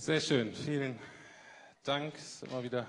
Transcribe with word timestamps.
Sehr 0.00 0.22
schön, 0.22 0.54
vielen 0.54 0.98
Dank. 1.82 2.14
Es 2.14 2.36
ist 2.36 2.44
immer 2.44 2.62
wieder 2.62 2.86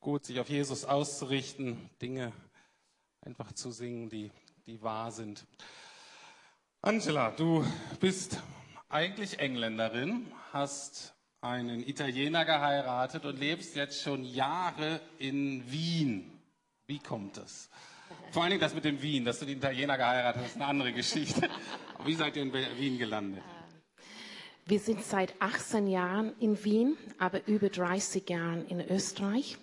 gut, 0.00 0.24
sich 0.24 0.40
auf 0.40 0.48
Jesus 0.48 0.86
auszurichten, 0.86 1.90
Dinge 2.00 2.32
einfach 3.20 3.52
zu 3.52 3.70
singen, 3.70 4.08
die, 4.08 4.32
die 4.64 4.80
wahr 4.80 5.12
sind. 5.12 5.44
Angela, 6.80 7.30
du 7.30 7.62
bist 8.00 8.42
eigentlich 8.88 9.38
Engländerin, 9.38 10.32
hast 10.50 11.14
einen 11.42 11.86
Italiener 11.86 12.46
geheiratet 12.46 13.26
und 13.26 13.38
lebst 13.38 13.76
jetzt 13.76 14.00
schon 14.00 14.24
Jahre 14.24 15.02
in 15.18 15.70
Wien. 15.70 16.40
Wie 16.86 17.00
kommt 17.00 17.36
es? 17.36 17.68
Vor 18.30 18.44
allen 18.44 18.52
Dingen 18.52 18.62
das 18.62 18.74
mit 18.74 18.86
dem 18.86 19.02
Wien, 19.02 19.26
dass 19.26 19.40
du 19.40 19.44
den 19.44 19.58
Italiener 19.58 19.98
geheiratet 19.98 20.40
hast, 20.40 20.52
ist 20.52 20.56
eine 20.56 20.64
andere 20.68 20.94
Geschichte. 20.94 21.50
Wie 22.06 22.14
seid 22.14 22.34
ihr 22.36 22.44
in 22.44 22.54
Wien 22.54 22.96
gelandet? 22.96 23.42
Wir 24.66 24.80
sind 24.80 25.04
seit 25.04 25.34
18 25.42 25.88
Jahren 25.88 26.32
in 26.40 26.64
Wien, 26.64 26.96
aber 27.18 27.46
über 27.46 27.68
30 27.68 28.26
Jahren 28.30 28.66
in 28.66 28.80
Österreich. 28.80 29.58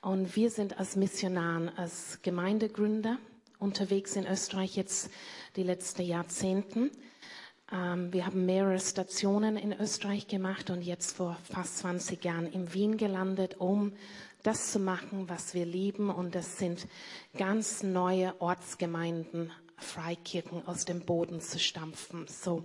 Und 0.00 0.36
wir 0.36 0.48
sind 0.50 0.78
als 0.78 0.96
Missionaren, 0.96 1.68
als 1.76 2.20
Gemeindegründer 2.22 3.18
unterwegs 3.58 4.16
in 4.16 4.26
Österreich 4.26 4.74
jetzt 4.74 5.10
die 5.56 5.64
letzten 5.64 6.00
Jahrzehnten. 6.00 6.90
Ähm, 7.70 8.10
wir 8.10 8.24
haben 8.24 8.46
mehrere 8.46 8.80
Stationen 8.80 9.58
in 9.58 9.78
Österreich 9.78 10.28
gemacht 10.28 10.70
und 10.70 10.80
jetzt 10.80 11.14
vor 11.18 11.36
fast 11.44 11.80
20 11.80 12.24
Jahren 12.24 12.50
in 12.50 12.72
Wien 12.72 12.96
gelandet, 12.96 13.56
um 13.58 13.92
das 14.44 14.72
zu 14.72 14.78
machen, 14.78 15.28
was 15.28 15.52
wir 15.52 15.66
lieben. 15.66 16.08
Und 16.08 16.34
das 16.34 16.56
sind 16.56 16.86
ganz 17.36 17.82
neue 17.82 18.34
Ortsgemeinden, 18.40 19.52
Freikirchen 19.76 20.66
aus 20.66 20.86
dem 20.86 21.00
Boden 21.00 21.42
zu 21.42 21.58
stampfen. 21.58 22.26
So, 22.28 22.64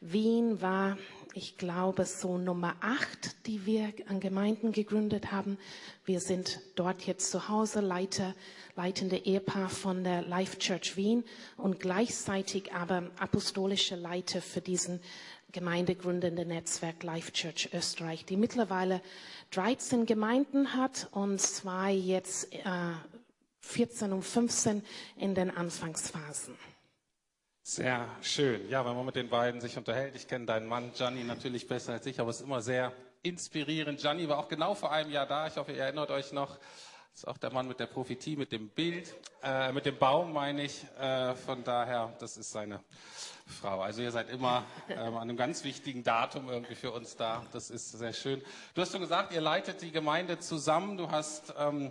Wien 0.00 0.60
war, 0.60 0.98
ich 1.36 1.58
glaube, 1.58 2.06
so 2.06 2.38
Nummer 2.38 2.76
acht, 2.80 3.46
die 3.46 3.66
wir 3.66 3.92
an 4.08 4.20
Gemeinden 4.20 4.72
gegründet 4.72 5.32
haben. 5.32 5.58
Wir 6.06 6.20
sind 6.20 6.60
dort 6.76 7.02
jetzt 7.02 7.30
zu 7.30 7.48
Hause, 7.50 7.80
Leiter, 7.80 8.34
leitende 8.74 9.18
Ehepaar 9.18 9.68
von 9.68 10.02
der 10.02 10.22
Life 10.22 10.58
Church 10.58 10.96
Wien 10.96 11.24
und 11.58 11.78
gleichzeitig 11.78 12.72
aber 12.72 13.10
apostolische 13.18 13.96
Leiter 13.96 14.40
für 14.40 14.62
diesen 14.62 15.00
gemeindegründenden 15.52 16.48
Netzwerk 16.48 17.02
Life 17.02 17.32
Church 17.32 17.68
Österreich, 17.74 18.24
die 18.24 18.38
mittlerweile 18.38 19.02
13 19.50 20.06
Gemeinden 20.06 20.72
hat 20.72 21.08
und 21.12 21.38
zwei 21.38 21.92
jetzt 21.92 22.50
äh, 22.54 22.64
14 23.60 24.12
und 24.12 24.22
15 24.22 24.82
in 25.18 25.34
den 25.34 25.50
Anfangsphasen. 25.50 26.54
Sehr 27.68 28.06
schön. 28.22 28.70
Ja, 28.70 28.86
wenn 28.86 28.94
man 28.94 29.06
mit 29.06 29.16
den 29.16 29.28
beiden 29.28 29.60
sich 29.60 29.76
unterhält, 29.76 30.14
ich 30.14 30.28
kenne 30.28 30.46
deinen 30.46 30.68
Mann 30.68 30.92
Gianni 30.92 31.24
natürlich 31.24 31.66
besser 31.66 31.94
als 31.94 32.06
ich, 32.06 32.20
aber 32.20 32.30
es 32.30 32.36
ist 32.36 32.46
immer 32.46 32.62
sehr 32.62 32.92
inspirierend. 33.24 33.98
Gianni 33.98 34.28
war 34.28 34.38
auch 34.38 34.46
genau 34.46 34.76
vor 34.76 34.92
einem 34.92 35.10
Jahr 35.10 35.26
da. 35.26 35.48
Ich 35.48 35.56
hoffe, 35.56 35.72
ihr 35.72 35.82
erinnert 35.82 36.12
euch 36.12 36.30
noch. 36.30 36.58
Das 37.10 37.24
ist 37.24 37.24
auch 37.26 37.38
der 37.38 37.52
Mann 37.52 37.66
mit 37.66 37.80
der 37.80 37.88
Prophetie, 37.88 38.36
mit 38.36 38.52
dem 38.52 38.68
Bild, 38.68 39.12
äh, 39.42 39.72
mit 39.72 39.84
dem 39.84 39.98
Baum 39.98 40.32
meine 40.32 40.62
ich. 40.62 40.84
Äh, 41.00 41.34
von 41.34 41.64
daher, 41.64 42.14
das 42.20 42.36
ist 42.36 42.52
seine 42.52 42.84
Frau. 43.48 43.80
Also 43.80 44.00
ihr 44.00 44.12
seid 44.12 44.30
immer 44.30 44.64
äh, 44.88 44.94
an 44.94 45.16
einem 45.16 45.36
ganz 45.36 45.64
wichtigen 45.64 46.04
Datum 46.04 46.48
irgendwie 46.48 46.76
für 46.76 46.92
uns 46.92 47.16
da. 47.16 47.44
Das 47.52 47.70
ist 47.70 47.90
sehr 47.90 48.12
schön. 48.12 48.44
Du 48.74 48.80
hast 48.80 48.92
schon 48.92 49.00
gesagt, 49.00 49.32
ihr 49.32 49.40
leitet 49.40 49.82
die 49.82 49.90
Gemeinde 49.90 50.38
zusammen. 50.38 50.96
Du 50.96 51.10
hast 51.10 51.52
ähm, 51.58 51.90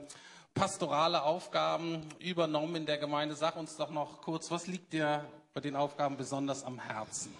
pastorale 0.53 1.23
Aufgaben 1.23 2.07
übernommen 2.19 2.77
in 2.77 2.85
der 2.85 2.97
Gemeinde. 2.97 3.35
Sag 3.35 3.57
uns 3.57 3.75
doch 3.75 3.89
noch 3.91 4.21
kurz, 4.21 4.49
was 4.51 4.67
liegt 4.67 4.93
dir 4.93 5.25
bei 5.56 5.61
den 5.61 5.78
Aufgaben 5.78 6.17
besonders 6.17 6.66
am 6.66 6.80
Herzen? 6.80 7.34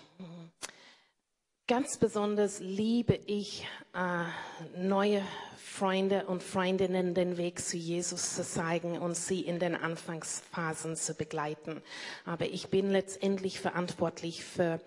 Ganz 1.68 1.98
besonders 1.98 2.62
liebe 2.62 3.20
ich 3.26 3.68
äh, 3.94 4.80
neue 4.80 5.22
Freunde 5.58 6.26
und 6.28 6.42
Freundinnen 6.42 7.14
den 7.14 7.36
Weg 7.36 7.60
zu 7.60 7.76
Jesus 7.76 8.36
zu 8.36 8.46
zeigen 8.46 8.98
und 9.00 9.18
sie 9.18 9.42
in 9.42 9.60
den 9.60 9.76
Anfangsphasen 9.76 10.96
zu 10.96 11.14
begleiten. 11.14 11.82
Aber 12.24 12.46
ich 12.46 12.70
bin 12.70 12.90
letztendlich 12.90 13.60
verantwortlich 13.60 14.46
für 14.46 14.80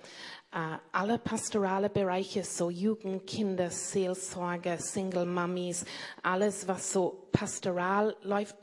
äh, 0.50 0.78
alle 0.92 1.18
pastorale 1.18 1.90
Bereiche, 1.90 2.44
so 2.44 2.70
Jugend, 2.70 3.26
Kinder, 3.26 3.70
Seelsorge, 3.70 4.78
Single 4.78 5.26
Mummies, 5.26 5.84
alles 6.22 6.66
was 6.66 6.92
so 6.92 7.28
pastoral 7.32 8.16
läuft, 8.22 8.56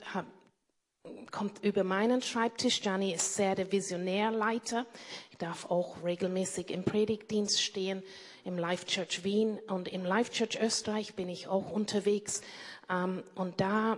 kommt 1.31 1.63
über 1.63 1.83
meinen 1.83 2.21
Schreibtisch. 2.21 2.81
Gianni 2.81 3.13
ist 3.13 3.35
sehr 3.35 3.55
der 3.55 3.71
Visionärleiter. 3.71 4.85
Ich 5.31 5.37
darf 5.37 5.69
auch 5.69 6.03
regelmäßig 6.03 6.71
im 6.71 6.83
Predigtdienst 6.83 7.61
stehen, 7.61 8.03
im 8.43 8.57
Life 8.57 8.85
Church 8.85 9.23
Wien 9.23 9.59
und 9.67 9.87
im 9.87 10.05
Life 10.05 10.31
Church 10.31 10.59
Österreich 10.61 11.15
bin 11.15 11.29
ich 11.29 11.47
auch 11.47 11.71
unterwegs. 11.71 12.41
Ähm, 12.89 13.23
und 13.35 13.59
da 13.59 13.97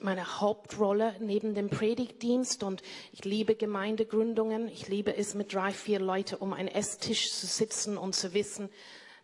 meine 0.00 0.40
Hauptrolle 0.40 1.14
neben 1.20 1.54
dem 1.54 1.70
Predigtdienst 1.70 2.62
und 2.62 2.82
ich 3.12 3.24
liebe 3.24 3.54
Gemeindegründungen. 3.54 4.68
Ich 4.68 4.88
liebe 4.88 5.16
es, 5.16 5.34
mit 5.34 5.54
drei, 5.54 5.72
vier 5.72 5.98
Leuten 6.00 6.36
um 6.36 6.52
einen 6.52 6.68
Esstisch 6.68 7.32
zu 7.32 7.46
sitzen 7.46 7.96
und 7.96 8.14
zu 8.14 8.34
wissen, 8.34 8.68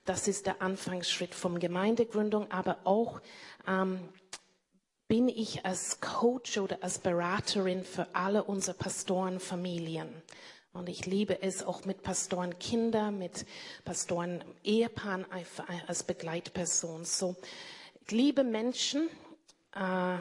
das 0.04 0.28
ist 0.28 0.46
der 0.46 0.60
Anfangsschritt 0.60 1.34
vom 1.34 1.58
Gemeindegründung, 1.58 2.50
aber 2.50 2.78
auch 2.84 3.20
ähm, 3.66 4.00
bin 5.08 5.28
ich 5.28 5.64
als 5.64 6.00
Coach 6.00 6.58
oder 6.58 6.78
als 6.82 6.98
Beraterin 6.98 7.84
für 7.84 8.06
alle 8.14 8.44
unsere 8.44 8.76
Pastorenfamilien. 8.76 10.08
Und 10.72 10.88
ich 10.88 11.06
liebe 11.06 11.40
es 11.40 11.62
auch 11.62 11.84
mit 11.84 12.02
Pastorenkinder, 12.02 13.10
mit 13.10 13.46
Pastoren 13.84 14.42
Ehepaaren 14.64 15.24
als 15.86 16.02
Begleitperson. 16.02 17.04
So, 17.04 17.36
ich 18.00 18.10
liebe 18.10 18.42
Menschen, 18.42 19.08
äh, 19.74 20.18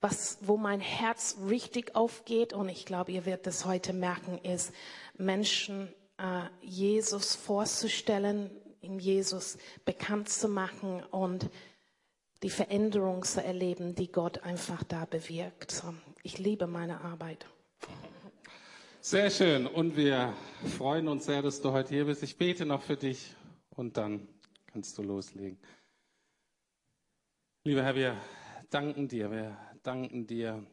was, 0.00 0.36
wo 0.42 0.58
mein 0.58 0.80
Herz 0.80 1.38
richtig 1.48 1.96
aufgeht. 1.96 2.52
Und 2.52 2.68
ich 2.68 2.84
glaube, 2.84 3.12
ihr 3.12 3.24
werdet 3.24 3.46
das 3.46 3.64
heute 3.64 3.94
merken, 3.94 4.38
ist 4.42 4.72
Menschen 5.16 5.88
äh, 6.18 6.42
Jesus 6.60 7.34
vorzustellen, 7.34 8.50
in 8.82 8.98
Jesus 8.98 9.56
bekannt 9.86 10.28
zu 10.28 10.48
machen 10.48 11.02
und 11.04 11.48
die 12.44 12.50
Veränderung 12.50 13.22
zu 13.22 13.42
erleben, 13.42 13.94
die 13.94 14.12
Gott 14.12 14.42
einfach 14.42 14.82
da 14.84 15.06
bewirkt. 15.06 15.82
Ich 16.22 16.36
liebe 16.36 16.66
meine 16.66 17.00
Arbeit. 17.00 17.46
Sehr 19.00 19.30
schön 19.30 19.66
und 19.66 19.96
wir 19.96 20.34
freuen 20.76 21.08
uns 21.08 21.24
sehr, 21.24 21.40
dass 21.40 21.62
du 21.62 21.72
heute 21.72 21.94
hier 21.94 22.04
bist. 22.04 22.22
Ich 22.22 22.36
bete 22.36 22.66
noch 22.66 22.82
für 22.82 22.98
dich 22.98 23.34
und 23.70 23.96
dann 23.96 24.28
kannst 24.66 24.98
du 24.98 25.02
loslegen. 25.02 25.58
Lieber 27.64 27.82
Herr, 27.82 27.94
wir 27.94 28.20
danken 28.68 29.08
dir, 29.08 29.30
wir 29.30 29.56
danken 29.82 30.26
dir 30.26 30.66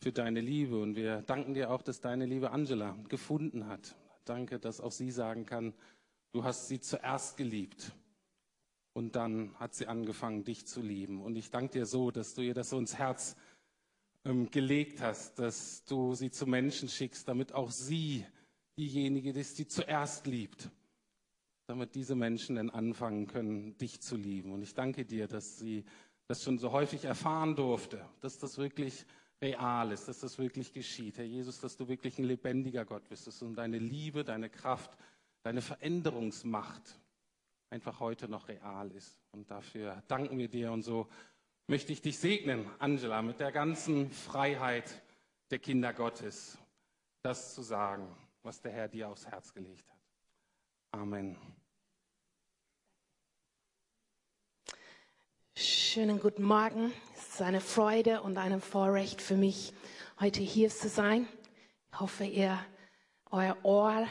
für 0.00 0.12
deine 0.12 0.40
Liebe 0.40 0.80
und 0.80 0.94
wir 0.94 1.22
danken 1.22 1.54
dir 1.54 1.72
auch, 1.72 1.82
dass 1.82 2.00
deine 2.00 2.24
liebe 2.24 2.52
Angela 2.52 2.96
gefunden 3.08 3.66
hat. 3.66 3.96
Danke, 4.24 4.60
dass 4.60 4.80
auch 4.80 4.92
sie 4.92 5.10
sagen 5.10 5.44
kann, 5.44 5.74
du 6.30 6.44
hast 6.44 6.68
sie 6.68 6.78
zuerst 6.78 7.36
geliebt 7.36 7.90
und 8.94 9.16
dann 9.16 9.54
hat 9.58 9.74
sie 9.74 9.86
angefangen, 9.86 10.44
dich 10.44 10.66
zu 10.66 10.80
lieben. 10.80 11.20
Und 11.20 11.36
ich 11.36 11.50
danke 11.50 11.72
dir 11.72 11.86
so, 11.86 12.10
dass 12.10 12.34
du 12.34 12.42
ihr 12.42 12.54
das 12.54 12.70
so 12.70 12.78
ins 12.78 12.96
Herz 12.96 13.36
ähm, 14.24 14.50
gelegt 14.50 15.02
hast, 15.02 15.38
dass 15.38 15.84
du 15.84 16.14
sie 16.14 16.30
zu 16.30 16.46
Menschen 16.46 16.88
schickst, 16.88 17.28
damit 17.28 17.52
auch 17.52 17.70
sie 17.70 18.24
diejenige 18.78 19.30
ist, 19.32 19.58
die 19.58 19.66
zuerst 19.66 20.26
liebt. 20.26 20.70
Damit 21.66 21.94
diese 21.94 22.14
Menschen 22.14 22.56
dann 22.56 22.70
anfangen 22.70 23.26
können, 23.26 23.76
dich 23.78 24.00
zu 24.00 24.16
lieben. 24.16 24.52
Und 24.52 24.62
ich 24.62 24.74
danke 24.74 25.04
dir, 25.04 25.26
dass 25.26 25.58
sie 25.58 25.84
das 26.28 26.42
schon 26.42 26.58
so 26.58 26.72
häufig 26.72 27.04
erfahren 27.04 27.56
durfte, 27.56 28.04
dass 28.20 28.38
das 28.38 28.58
wirklich 28.58 29.06
real 29.42 29.90
ist, 29.90 30.06
dass 30.06 30.20
das 30.20 30.38
wirklich 30.38 30.72
geschieht. 30.72 31.18
Herr 31.18 31.24
Jesus, 31.24 31.60
dass 31.60 31.76
du 31.76 31.88
wirklich 31.88 32.18
ein 32.18 32.24
lebendiger 32.24 32.84
Gott 32.84 33.08
bist, 33.08 33.26
du 33.26 33.54
deine 33.54 33.78
Liebe, 33.78 34.24
deine 34.24 34.48
Kraft, 34.48 34.96
deine 35.42 35.62
Veränderungsmacht 35.62 36.98
einfach 37.74 37.98
heute 37.98 38.28
noch 38.28 38.46
real 38.46 38.88
ist. 38.92 39.18
Und 39.32 39.50
dafür 39.50 40.00
danken 40.06 40.38
wir 40.38 40.48
dir. 40.48 40.70
Und 40.70 40.84
so 40.84 41.08
möchte 41.66 41.92
ich 41.92 42.00
dich 42.00 42.20
segnen, 42.20 42.70
Angela, 42.78 43.20
mit 43.20 43.40
der 43.40 43.50
ganzen 43.50 44.12
Freiheit 44.12 45.02
der 45.50 45.58
Kinder 45.58 45.92
Gottes, 45.92 46.56
das 47.22 47.52
zu 47.52 47.62
sagen, 47.62 48.06
was 48.44 48.60
der 48.60 48.70
Herr 48.70 48.86
dir 48.86 49.08
aufs 49.08 49.26
Herz 49.26 49.52
gelegt 49.52 49.90
hat. 49.90 49.98
Amen. 50.92 51.36
Schönen 55.56 56.20
guten 56.20 56.44
Morgen. 56.44 56.92
Es 57.16 57.30
ist 57.30 57.42
eine 57.42 57.60
Freude 57.60 58.22
und 58.22 58.38
ein 58.38 58.60
Vorrecht 58.60 59.20
für 59.20 59.36
mich, 59.36 59.72
heute 60.20 60.42
hier 60.42 60.68
zu 60.68 60.88
sein. 60.88 61.26
Ich 61.90 61.98
hoffe, 61.98 62.24
ihr, 62.24 62.56
euer 63.32 63.56
Ohr 63.64 64.06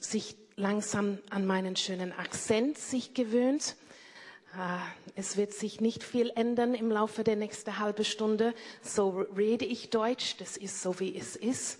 sich 0.00 0.41
langsam 0.56 1.18
an 1.30 1.46
meinen 1.46 1.76
schönen 1.76 2.12
Akzent 2.12 2.78
sich 2.78 3.14
gewöhnt. 3.14 3.76
Ah, 4.54 4.82
es 5.14 5.36
wird 5.36 5.52
sich 5.52 5.80
nicht 5.80 6.02
viel 6.04 6.30
ändern 6.34 6.74
im 6.74 6.90
Laufe 6.90 7.24
der 7.24 7.36
nächsten 7.36 7.78
halben 7.78 8.04
Stunde. 8.04 8.54
So 8.82 9.20
rede 9.36 9.64
ich 9.64 9.90
Deutsch. 9.90 10.36
Das 10.38 10.56
ist 10.56 10.82
so, 10.82 11.00
wie 11.00 11.16
es 11.16 11.36
ist. 11.36 11.78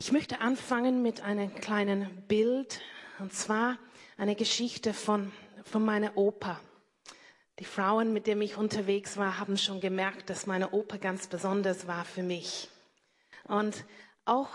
Ich 0.00 0.12
möchte 0.12 0.40
anfangen 0.40 1.02
mit 1.02 1.20
einem 1.20 1.54
kleinen 1.54 2.22
Bild, 2.28 2.80
und 3.18 3.32
zwar 3.32 3.78
eine 4.16 4.36
Geschichte 4.36 4.94
von, 4.94 5.32
von 5.64 5.84
meiner 5.84 6.16
Opa. 6.16 6.60
Die 7.58 7.64
Frauen, 7.64 8.12
mit 8.12 8.26
denen 8.26 8.42
ich 8.42 8.56
unterwegs 8.56 9.16
war, 9.16 9.38
haben 9.38 9.56
schon 9.56 9.80
gemerkt, 9.80 10.28
dass 10.28 10.46
meine 10.46 10.70
Opa 10.70 10.98
ganz 10.98 11.26
besonders 11.26 11.86
war 11.86 12.04
für 12.04 12.22
mich. 12.22 12.68
Und 13.48 13.84
auch 14.24 14.50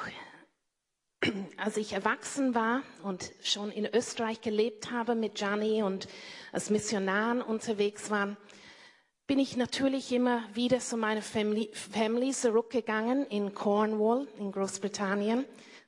als 1.57 1.77
ich 1.77 1.93
erwachsen 1.93 2.55
war 2.55 2.81
und 3.03 3.31
schon 3.43 3.71
in 3.71 3.85
Österreich 3.85 4.41
gelebt 4.41 4.91
habe 4.91 5.15
mit 5.15 5.35
Gianni 5.35 5.83
und 5.83 6.07
als 6.51 6.69
Missionaren 6.69 7.41
unterwegs 7.41 8.09
war, 8.09 8.35
bin 9.27 9.39
ich 9.39 9.55
natürlich 9.55 10.11
immer 10.11 10.43
wieder 10.53 10.79
zu 10.79 10.97
meiner 10.97 11.21
Family, 11.21 11.69
Family 11.73 12.31
zurückgegangen 12.31 13.25
in 13.27 13.53
Cornwall 13.53 14.27
in 14.39 14.51
Großbritannien, 14.51 15.45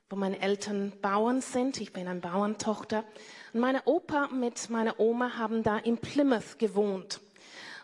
wo 0.08 0.16
meine 0.16 0.40
Eltern 0.40 0.92
Bauern 1.02 1.40
sind. 1.40 1.80
Ich 1.80 1.92
bin 1.92 2.06
eine 2.06 2.20
Bauerntochter. 2.20 3.04
Und 3.52 3.60
meine 3.60 3.82
Opa 3.84 4.28
mit 4.28 4.70
meiner 4.70 4.98
Oma 4.98 5.36
haben 5.36 5.62
da 5.62 5.76
in 5.78 5.98
Plymouth 5.98 6.58
gewohnt. 6.58 7.20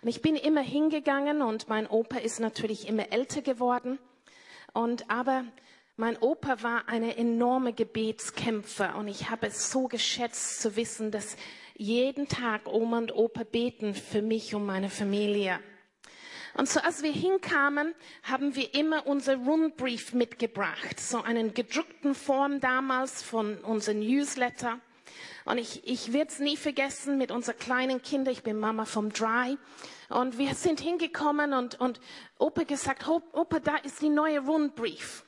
Und 0.00 0.08
ich 0.08 0.22
bin 0.22 0.36
immer 0.36 0.62
hingegangen 0.62 1.42
und 1.42 1.68
mein 1.68 1.86
Opa 1.86 2.18
ist 2.18 2.40
natürlich 2.40 2.88
immer 2.88 3.12
älter 3.12 3.42
geworden. 3.42 3.98
Und 4.72 5.10
aber 5.10 5.44
mein 5.96 6.16
Opa 6.18 6.62
war 6.62 6.88
eine 6.88 7.16
enorme 7.16 7.72
Gebetskämpfer 7.72 8.96
und 8.96 9.08
ich 9.08 9.28
habe 9.28 9.48
es 9.48 9.70
so 9.70 9.86
geschätzt 9.86 10.62
zu 10.62 10.76
wissen, 10.76 11.10
dass 11.10 11.36
jeden 11.76 12.28
Tag 12.28 12.66
Oma 12.66 12.98
und 12.98 13.14
Opa 13.14 13.44
beten 13.44 13.94
für 13.94 14.22
mich 14.22 14.54
und 14.54 14.66
meine 14.66 14.88
Familie. 14.88 15.60
Und 16.54 16.68
so 16.68 16.80
als 16.80 17.02
wir 17.02 17.12
hinkamen, 17.12 17.94
haben 18.22 18.56
wir 18.56 18.74
immer 18.74 19.06
unser 19.06 19.36
Rundbrief 19.36 20.12
mitgebracht, 20.14 20.98
so 20.98 21.22
einen 21.22 21.54
gedruckten 21.54 22.14
Form 22.14 22.60
damals 22.60 23.22
von 23.22 23.58
unserem 23.58 24.00
Newsletter. 24.00 24.80
Und 25.44 25.58
ich, 25.58 25.86
ich 25.86 26.12
werde 26.12 26.30
es 26.30 26.38
nie 26.38 26.56
vergessen 26.56 27.18
mit 27.18 27.30
unseren 27.30 27.58
kleinen 27.58 28.02
Kindern. 28.02 28.32
Ich 28.32 28.42
bin 28.42 28.58
Mama 28.58 28.84
vom 28.84 29.12
Dry. 29.12 29.56
Und 30.10 30.38
wir 30.38 30.54
sind 30.54 30.80
hingekommen 30.80 31.52
und, 31.52 31.80
und 31.80 32.00
Opa 32.36 32.64
gesagt, 32.64 33.08
Opa, 33.08 33.60
da 33.60 33.76
ist 33.76 34.02
die 34.02 34.08
neue 34.08 34.40
Rundbrief. 34.40 35.24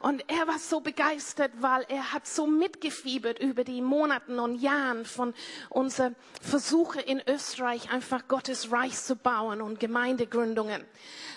Und 0.00 0.24
er 0.28 0.48
war 0.48 0.58
so 0.58 0.80
begeistert, 0.80 1.52
weil 1.60 1.84
er 1.88 2.12
hat 2.12 2.26
so 2.26 2.46
mitgefiebert 2.46 3.38
über 3.38 3.62
die 3.62 3.82
Monaten 3.82 4.38
und 4.38 4.56
Jahren 4.56 5.04
von 5.04 5.34
unseren 5.68 6.16
Versuche 6.40 7.00
in 7.00 7.22
Österreich, 7.28 7.92
einfach 7.92 8.26
Gottes 8.26 8.72
Reich 8.72 8.96
zu 8.96 9.16
bauen 9.16 9.60
und 9.60 9.78
Gemeindegründungen. 9.78 10.82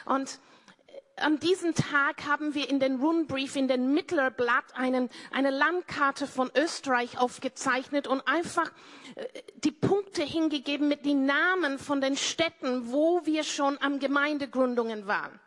Und 0.06 0.40
an 1.18 1.40
diesem 1.40 1.74
Tag 1.74 2.26
haben 2.26 2.54
wir 2.56 2.70
in 2.70 2.80
den 2.80 3.00
Rundbrief, 3.00 3.56
in 3.56 3.68
den 3.68 3.94
Mittlerblatt 3.94 4.76
einen, 4.76 5.10
eine 5.32 5.50
Landkarte 5.50 6.28
von 6.28 6.52
Österreich 6.56 7.18
aufgezeichnet 7.18 8.08
und 8.08 8.28
einfach 8.28 8.72
äh, 9.16 9.26
die 9.56 9.72
Punkte 9.72 10.24
hingegeben 10.24 10.88
mit 10.88 11.06
den 11.06 11.26
Namen 11.26 11.80
von 11.80 12.02
den 12.02 12.18
Städten, 12.18 12.92
wo 12.92 13.26
wir 13.26 13.44
schon 13.44 13.80
am 13.82 14.00
Gemeindegründungen 14.00 15.08
waren. 15.08 15.40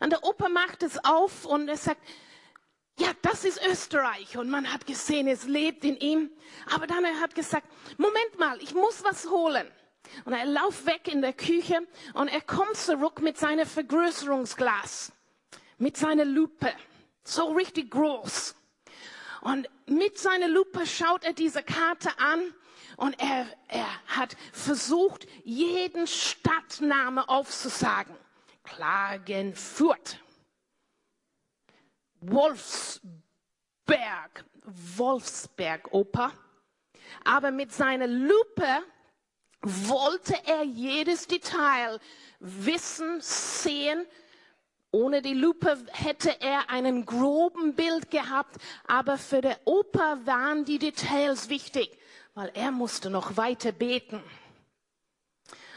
Und 0.00 0.10
der 0.10 0.24
Opa 0.24 0.48
macht 0.48 0.82
es 0.82 1.02
auf 1.04 1.44
und 1.44 1.68
er 1.68 1.76
sagt, 1.76 2.00
ja, 2.98 3.08
das 3.20 3.44
ist 3.44 3.60
Österreich. 3.66 4.38
Und 4.38 4.48
man 4.48 4.72
hat 4.72 4.86
gesehen, 4.86 5.28
es 5.28 5.44
lebt 5.44 5.84
in 5.84 5.98
ihm. 5.98 6.30
Aber 6.74 6.86
dann 6.86 7.04
er 7.04 7.20
hat 7.20 7.34
gesagt, 7.34 7.66
Moment 7.98 8.38
mal, 8.38 8.58
ich 8.62 8.74
muss 8.74 9.04
was 9.04 9.28
holen. 9.28 9.66
Und 10.24 10.32
er 10.32 10.46
lauft 10.46 10.86
weg 10.86 11.08
in 11.08 11.22
der 11.22 11.32
Küche 11.32 11.86
und 12.14 12.28
er 12.28 12.40
kommt 12.40 12.76
zurück 12.76 13.20
mit 13.20 13.38
seinem 13.38 13.66
Vergrößerungsglas, 13.66 15.12
mit 15.78 15.96
seiner 15.96 16.24
Lupe, 16.24 16.72
so 17.24 17.52
richtig 17.52 17.90
groß. 17.90 18.54
Und 19.42 19.68
mit 19.86 20.18
seiner 20.18 20.48
Lupe 20.48 20.86
schaut 20.86 21.24
er 21.24 21.32
diese 21.32 21.62
Karte 21.62 22.10
an 22.18 22.52
und 22.96 23.20
er, 23.20 23.46
er 23.68 24.06
hat 24.06 24.36
versucht, 24.52 25.26
jeden 25.44 26.06
Stadtname 26.06 27.28
aufzusagen. 27.28 28.16
Klagenfurt, 28.64 30.18
Wolfsberg, 32.20 33.04
Wolfsberg 34.64 35.92
Oper. 35.92 36.32
Aber 37.24 37.50
mit 37.50 37.72
seiner 37.72 38.08
Lupe 38.08 38.82
wollte 39.62 40.34
er 40.46 40.62
jedes 40.62 41.26
Detail 41.26 41.98
wissen, 42.40 43.20
sehen. 43.20 44.06
Ohne 44.90 45.20
die 45.20 45.34
Lupe 45.34 45.78
hätte 45.92 46.40
er 46.40 46.70
einen 46.70 47.04
groben 47.04 47.74
Bild 47.74 48.10
gehabt, 48.10 48.56
aber 48.86 49.18
für 49.18 49.40
der 49.40 49.58
Opa 49.64 50.20
waren 50.24 50.64
die 50.64 50.78
Details 50.78 51.48
wichtig, 51.48 51.90
weil 52.34 52.50
er 52.54 52.70
musste 52.70 53.10
noch 53.10 53.36
weiter 53.36 53.72
beten. 53.72 54.22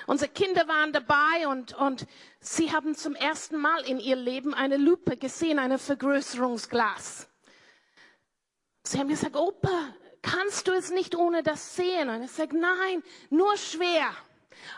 Unsere 0.08 0.32
Kinder 0.32 0.68
waren 0.68 0.92
dabei 0.92 1.48
und, 1.48 1.74
und 1.76 2.08
sie 2.40 2.72
haben 2.72 2.96
zum 2.96 3.14
ersten 3.14 3.58
Mal 3.58 3.82
in 3.82 4.00
ihr 4.00 4.16
Leben 4.16 4.54
eine 4.54 4.78
Lupe 4.78 5.18
gesehen, 5.18 5.60
ein 5.60 5.78
Vergrößerungsglas. 5.78 7.28
Sie 8.84 8.98
haben 8.98 9.10
gesagt, 9.10 9.36
Opa, 9.36 9.94
kannst 10.22 10.68
du 10.68 10.72
es 10.72 10.92
nicht 10.92 11.16
ohne 11.16 11.44
das 11.44 11.76
sehen? 11.76 12.10
Und 12.10 12.22
er 12.22 12.28
sagt, 12.28 12.54
nein, 12.54 13.04
nur 13.30 13.56
schwer. 13.58 14.10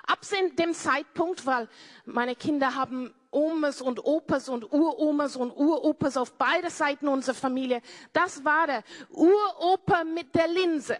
Ab 0.06 0.20
dem 0.58 0.74
Zeitpunkt, 0.74 1.46
weil 1.46 1.68
meine 2.06 2.36
Kinder 2.36 2.76
haben 2.76 3.14
Omas 3.32 3.82
und 3.82 4.04
Opas 4.04 4.50
und 4.50 4.72
Uromas 4.72 5.36
und 5.36 5.52
Uropas 5.52 6.18
auf 6.18 6.34
beide 6.34 6.70
Seiten 6.70 7.08
unserer 7.08 7.36
Familie. 7.36 7.82
Das 8.14 8.44
war 8.44 8.68
der 8.68 8.84
Uropa 9.10 10.04
mit 10.04 10.36
der 10.36 10.48
Linse, 10.48 11.00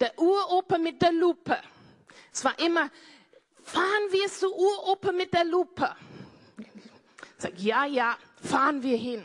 der 0.00 0.18
Uropa 0.18 0.76
mit 0.78 1.00
der 1.00 1.12
Lupe. 1.12 1.56
Es 2.32 2.44
war 2.44 2.58
immer, 2.58 2.90
fahren 3.62 4.10
wir 4.10 4.28
zur 4.28 4.54
Uropa 4.54 5.12
mit 5.12 5.32
der 5.32 5.44
Lupe? 5.44 5.94
Ich 6.58 6.66
sag, 7.38 7.58
ja, 7.58 7.86
ja, 7.86 8.16
fahren 8.42 8.82
wir 8.82 8.96
hin. 8.96 9.24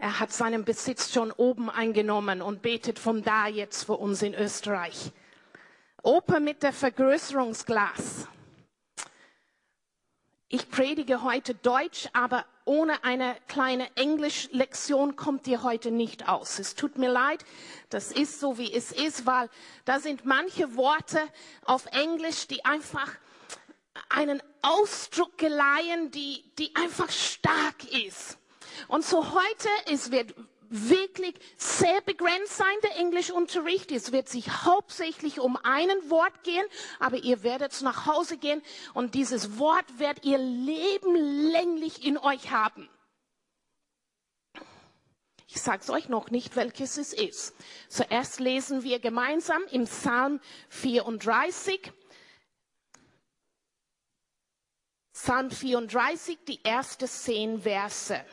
Er 0.00 0.18
hat 0.18 0.32
seinen 0.32 0.64
Besitz 0.64 1.12
schon 1.12 1.30
oben 1.30 1.68
eingenommen 1.68 2.40
und 2.40 2.62
betet 2.62 2.98
von 2.98 3.22
da 3.22 3.48
jetzt 3.48 3.84
für 3.84 3.98
uns 3.98 4.22
in 4.22 4.34
Österreich. 4.34 5.12
Oper 6.02 6.40
mit 6.40 6.62
der 6.62 6.72
Vergrößerungsglas. 6.72 8.26
Ich 10.48 10.70
predige 10.70 11.22
heute 11.22 11.54
Deutsch, 11.54 12.08
aber 12.14 12.46
ohne 12.64 13.04
eine 13.04 13.36
kleine 13.46 13.94
Englischlektion 13.94 15.16
kommt 15.16 15.46
ihr 15.46 15.62
heute 15.62 15.90
nicht 15.90 16.26
aus. 16.26 16.58
Es 16.58 16.74
tut 16.74 16.96
mir 16.96 17.10
leid, 17.10 17.44
das 17.90 18.10
ist 18.10 18.40
so 18.40 18.56
wie 18.56 18.72
es 18.72 18.92
ist, 18.92 19.26
weil 19.26 19.50
da 19.84 20.00
sind 20.00 20.24
manche 20.24 20.76
Worte 20.76 21.20
auf 21.66 21.84
Englisch, 21.92 22.46
die 22.46 22.64
einfach 22.64 23.12
einen 24.08 24.42
Ausdruck 24.62 25.36
geleihen, 25.36 26.10
die, 26.10 26.42
die 26.58 26.74
einfach 26.74 27.10
stark 27.10 27.84
ist. 28.06 28.39
Und 28.88 29.04
so 29.04 29.32
heute, 29.32 29.68
es 29.86 30.10
wird 30.10 30.34
wirklich 30.70 31.34
sehr 31.56 32.00
begrenzt 32.02 32.56
sein, 32.56 32.66
der 32.84 32.96
Englischunterricht. 32.96 33.90
Es 33.90 34.12
wird 34.12 34.28
sich 34.28 34.64
hauptsächlich 34.64 35.40
um 35.40 35.56
einen 35.56 36.10
Wort 36.10 36.44
gehen, 36.44 36.64
aber 37.00 37.16
ihr 37.16 37.42
werdet 37.42 37.80
nach 37.82 38.06
Hause 38.06 38.38
gehen 38.38 38.62
und 38.94 39.14
dieses 39.14 39.58
Wort 39.58 39.98
werdet 39.98 40.24
ihr 40.24 40.38
lebenlänglich 40.38 42.06
in 42.06 42.16
euch 42.16 42.50
haben. 42.52 42.88
Ich 45.48 45.60
sage 45.60 45.80
es 45.82 45.90
euch 45.90 46.08
noch 46.08 46.30
nicht, 46.30 46.54
welches 46.54 46.96
es 46.96 47.12
ist. 47.12 47.56
Zuerst 47.88 48.38
lesen 48.38 48.84
wir 48.84 49.00
gemeinsam 49.00 49.62
im 49.72 49.84
Psalm 49.84 50.40
34. 50.68 51.92
Psalm 55.12 55.50
34, 55.50 56.38
die 56.46 56.64
ersten 56.64 57.08
zehn 57.08 57.62
Verse. 57.62 58.24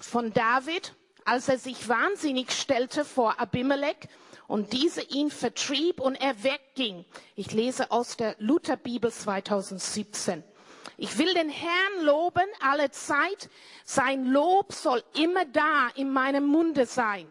Von 0.00 0.32
David, 0.32 0.94
als 1.24 1.48
er 1.48 1.58
sich 1.58 1.88
wahnsinnig 1.88 2.52
stellte 2.52 3.04
vor 3.04 3.40
Abimelech 3.40 4.08
und 4.46 4.72
diese 4.72 5.02
ihn 5.02 5.30
vertrieb 5.30 6.00
und 6.00 6.14
er 6.14 6.42
wegging. 6.42 7.04
Ich 7.34 7.52
lese 7.52 7.90
aus 7.90 8.16
der 8.16 8.36
Lutherbibel 8.38 9.12
2017. 9.12 10.44
Ich 10.98 11.18
will 11.18 11.32
den 11.34 11.50
Herrn 11.50 12.04
loben 12.04 12.46
alle 12.60 12.90
Zeit. 12.90 13.50
Sein 13.84 14.26
Lob 14.26 14.72
soll 14.72 15.02
immer 15.14 15.44
da 15.44 15.88
in 15.94 16.10
meinem 16.10 16.46
Munde 16.46 16.86
sein. 16.86 17.26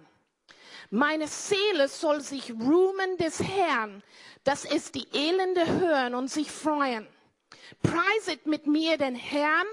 Meine 0.91 1.27
Seele 1.27 1.87
soll 1.87 2.21
sich 2.21 2.51
rühmen 2.51 3.17
des 3.17 3.41
Herrn, 3.41 4.03
dass 4.43 4.65
es 4.65 4.91
die 4.91 5.07
Elende 5.13 5.65
hören 5.79 6.13
und 6.13 6.29
sich 6.29 6.51
freuen. 6.51 7.07
Preiset 7.81 8.45
mit 8.45 8.67
mir 8.67 8.97
den 8.97 9.15
Herrn 9.15 9.65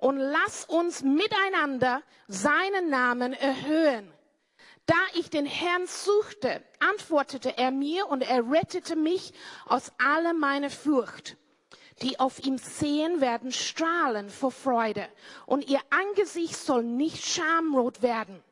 und 0.00 0.16
lass 0.16 0.64
uns 0.64 1.02
miteinander 1.02 2.02
seinen 2.26 2.88
Namen 2.88 3.34
erhöhen. 3.34 4.10
Da 4.86 4.96
ich 5.12 5.28
den 5.28 5.44
Herrn 5.44 5.86
suchte, 5.86 6.62
antwortete 6.78 7.58
er 7.58 7.70
mir 7.70 8.08
und 8.08 8.22
er 8.22 8.50
rettete 8.50 8.96
mich 8.96 9.34
aus 9.66 9.92
aller 9.98 10.32
meiner 10.32 10.70
Furcht. 10.70 11.36
die 12.02 12.18
auf 12.18 12.38
ihm 12.46 12.56
sehen, 12.56 13.20
werden 13.20 13.52
strahlen 13.52 14.30
vor 14.30 14.50
Freude 14.50 15.06
und 15.44 15.68
ihr 15.68 15.80
Angesicht 15.90 16.56
soll 16.56 16.82
nicht 16.82 17.22
schamrot 17.22 18.00
werden. 18.00 18.42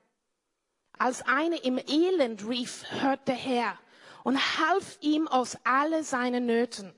Als 0.98 1.22
eine 1.22 1.56
im 1.56 1.78
Elend 1.78 2.46
rief, 2.46 2.84
hört 3.00 3.26
der 3.26 3.36
Herr 3.36 3.78
und 4.22 4.36
half 4.58 4.98
ihm 5.00 5.26
aus 5.26 5.56
alle 5.64 6.04
seinen 6.04 6.44
Nöten. 6.44 6.94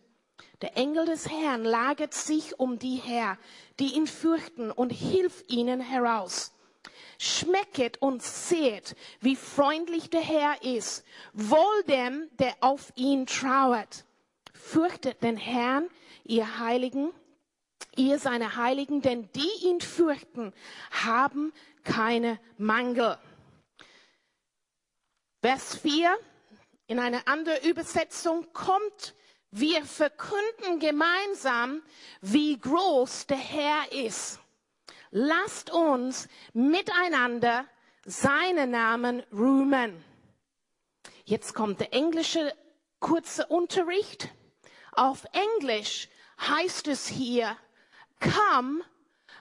Der 0.62 0.76
Engel 0.76 1.07
des 1.07 1.30
Herrn 1.30 1.64
lagert 1.64 2.12
sich 2.12 2.59
um 2.59 2.78
die 2.78 2.97
her, 2.97 3.38
die 3.81 3.95
ihn 3.95 4.07
fürchten 4.07 4.71
und 4.71 4.91
hilft 4.91 5.51
ihnen 5.51 5.81
heraus. 5.81 6.53
Schmecket 7.19 8.01
und 8.01 8.23
seht, 8.23 8.97
wie 9.21 9.37
freundlich 9.37 10.09
der 10.11 10.21
Herr 10.21 10.63
ist. 10.63 11.05
Wohl 11.33 11.83
dem, 11.89 12.29
der 12.39 12.55
auf 12.61 12.93
ihn 12.97 13.27
trauert. 13.27 14.05
Fürchtet 14.55 15.23
den 15.23 15.37
Herrn, 15.37 15.89
ihr 16.25 16.59
Heiligen, 16.59 17.13
ihr 17.97 18.19
seine 18.19 18.57
Heiligen, 18.57 19.03
denn 19.03 19.29
die 19.35 19.67
ihn 19.67 19.81
fürchten, 19.81 20.53
haben 20.91 21.53
keine 21.85 22.39
Mangel. 22.57 23.19
Vers 25.43 25.77
4 25.77 26.17
in 26.87 26.99
einer 26.99 27.27
anderen 27.29 27.63
Übersetzung 27.65 28.53
kommt, 28.53 29.15
wir 29.50 29.85
verkünden 29.85 30.78
gemeinsam, 30.78 31.83
wie 32.21 32.59
groß 32.59 33.26
der 33.26 33.37
Herr 33.37 33.92
ist. 33.92 34.40
Lasst 35.11 35.71
uns 35.71 36.28
miteinander 36.52 37.66
seinen 38.04 38.71
Namen 38.71 39.23
rühmen. 39.33 40.04
Jetzt 41.25 41.54
kommt 41.54 41.80
der 41.80 41.92
englische 41.92 42.52
kurze 43.00 43.47
Unterricht. 43.47 44.28
Auf 44.92 45.25
Englisch 45.33 46.09
heißt 46.40 46.88
es 46.88 47.07
hier, 47.07 47.57
come, 48.21 48.85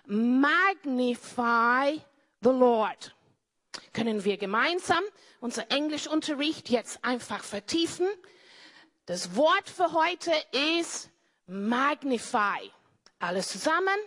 magnify 0.06 2.02
the 2.42 2.50
Lord. 2.50 3.16
Können 3.94 4.24
wir 4.24 4.38
gemeinsam 4.38 5.04
unser 5.40 5.70
Englischunterricht 5.72 6.70
jetzt 6.70 7.04
einfach 7.04 7.44
vertiefen? 7.44 8.08
Das 9.10 9.36
Wort 9.36 9.68
für 9.68 9.92
heute 9.94 10.32
ist 10.78 11.10
magnify. 11.48 12.72
Alles 13.18 13.48
zusammen? 13.48 13.98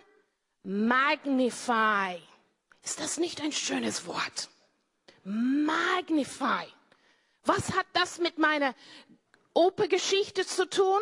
Magnify. 0.63 2.21
Ist 2.81 3.01
das 3.01 3.17
nicht 3.17 3.41
ein 3.41 3.51
schönes 3.51 4.07
Wort? 4.07 4.47
Magnify. 5.25 6.65
Was 7.43 7.75
hat 7.75 7.85
das 7.91 8.19
mit 8.19 8.37
meiner 8.37 8.73
Opergeschichte 9.53 10.45
zu 10.45 10.69
tun? 10.69 11.01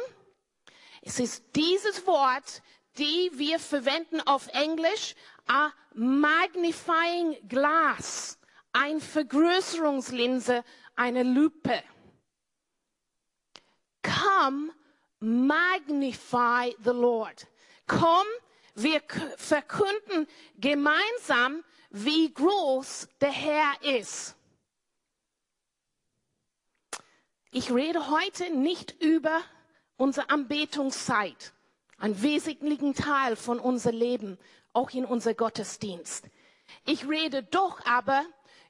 Es 1.04 1.20
ist 1.20 1.44
dieses 1.56 2.08
Wort, 2.08 2.64
die 2.98 3.30
wir 3.36 3.60
verwenden 3.60 4.20
auf 4.22 4.48
Englisch, 4.48 5.14
a 5.46 5.70
magnifying 5.94 7.38
glass, 7.48 8.40
ein 8.74 9.00
Vergrößerungslinse, 9.00 10.64
eine 10.96 11.22
Lupe. 11.22 11.84
Come, 14.02 14.72
magnify 15.20 16.72
the 16.84 16.92
Lord. 16.92 17.48
Komm, 17.88 18.26
wir 18.76 19.02
verkünden 19.38 20.28
gemeinsam, 20.60 21.64
wie 21.90 22.34
groß 22.34 23.08
der 23.20 23.32
Herr 23.32 23.74
ist. 23.84 24.36
Ich 27.52 27.72
rede 27.72 28.10
heute 28.10 28.50
nicht 28.50 29.02
über 29.02 29.42
unsere 29.98 30.30
Anbetungszeit, 30.30 31.52
einen 31.98 32.22
wesentlichen 32.22 32.96
Teil 32.96 33.36
von 33.36 33.60
unser 33.60 33.92
Leben, 33.92 34.38
auch 34.72 34.92
in 34.92 35.04
unser 35.04 35.34
Gottesdienst. 35.34 36.26
Ich 36.86 37.08
rede 37.08 37.44
doch 37.44 37.86
aber 37.86 38.24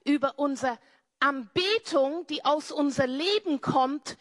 über 0.03 0.39
unsere 0.39 0.79
Anbetung, 1.19 2.25
die 2.27 2.43
aus 2.43 2.71
unser 2.71 3.05
Leben 3.05 3.61
kommt, 3.61 4.17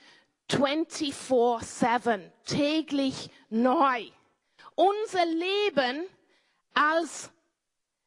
24-7, 0.50 2.30
täglich 2.45 3.30
neu. 3.49 4.04
Unser 4.75 5.26
Leben 5.26 6.07
als 6.75 7.30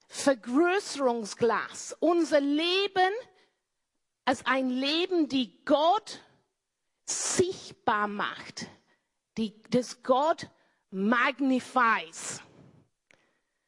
Vergrößerungsglas, 0.08 1.96
unser 2.00 2.40
Leben 2.40 3.14
als 4.26 4.46
ein 4.46 4.70
Leben, 4.70 5.28
die 5.28 5.64
Gott 5.66 6.22
sichtbar 7.06 8.08
macht, 8.08 8.68
die, 9.38 9.62
das 9.70 10.04
Gott 10.04 10.48
magnifies. 10.92 12.42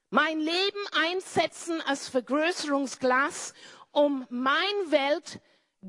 Mein 0.10 0.39
Leben 0.39 0.88
einsetzen 0.94 1.82
als 1.82 2.08
Vergrößerungsglas, 2.08 3.53
um 3.91 4.25
mein 4.29 4.91
Welt 4.91 5.41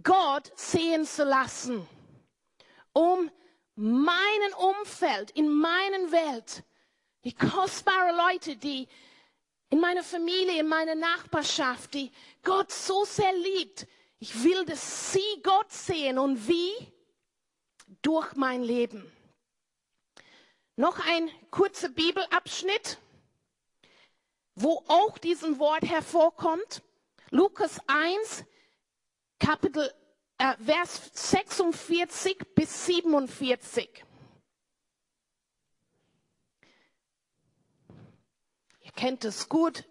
Gott 0.02 0.50
sehen 0.56 1.04
zu 1.04 1.24
lassen, 1.24 1.86
um 2.96 3.30
meinen 3.74 4.54
Umfeld, 4.54 5.30
in 5.32 5.52
meinen 5.52 6.10
Welt, 6.10 6.64
die 7.24 7.34
kostbaren 7.34 8.16
Leute, 8.16 8.56
die 8.56 8.88
in 9.68 9.80
meiner 9.80 10.02
Familie, 10.02 10.60
in 10.60 10.68
meiner 10.68 10.94
Nachbarschaft, 10.94 11.92
die 11.92 12.10
Gott 12.42 12.72
so 12.72 13.04
sehr 13.04 13.34
liebt. 13.34 13.86
Ich 14.18 14.42
will, 14.42 14.64
dass 14.64 15.12
sie 15.12 15.42
Gott 15.42 15.70
sehen 15.70 16.18
und 16.18 16.48
wie? 16.48 16.72
Durch 18.00 18.34
mein 18.34 18.62
Leben. 18.62 19.12
Noch 20.76 20.98
ein 21.06 21.30
kurzer 21.50 21.90
Bibelabschnitt, 21.90 22.98
wo 24.54 24.82
auch 24.88 25.18
diesen 25.18 25.58
Wort 25.58 25.84
hervorkommt. 25.84 26.82
Lukas 27.30 27.78
1, 27.88 28.44
Kapitel, 29.38 29.92
äh, 30.38 30.54
Vers 30.64 31.10
46 31.12 32.38
bis 32.54 32.86
47. 32.86 34.04
Ihr 38.82 38.92
kennt 38.92 39.24
es 39.24 39.48
gut. 39.48 39.84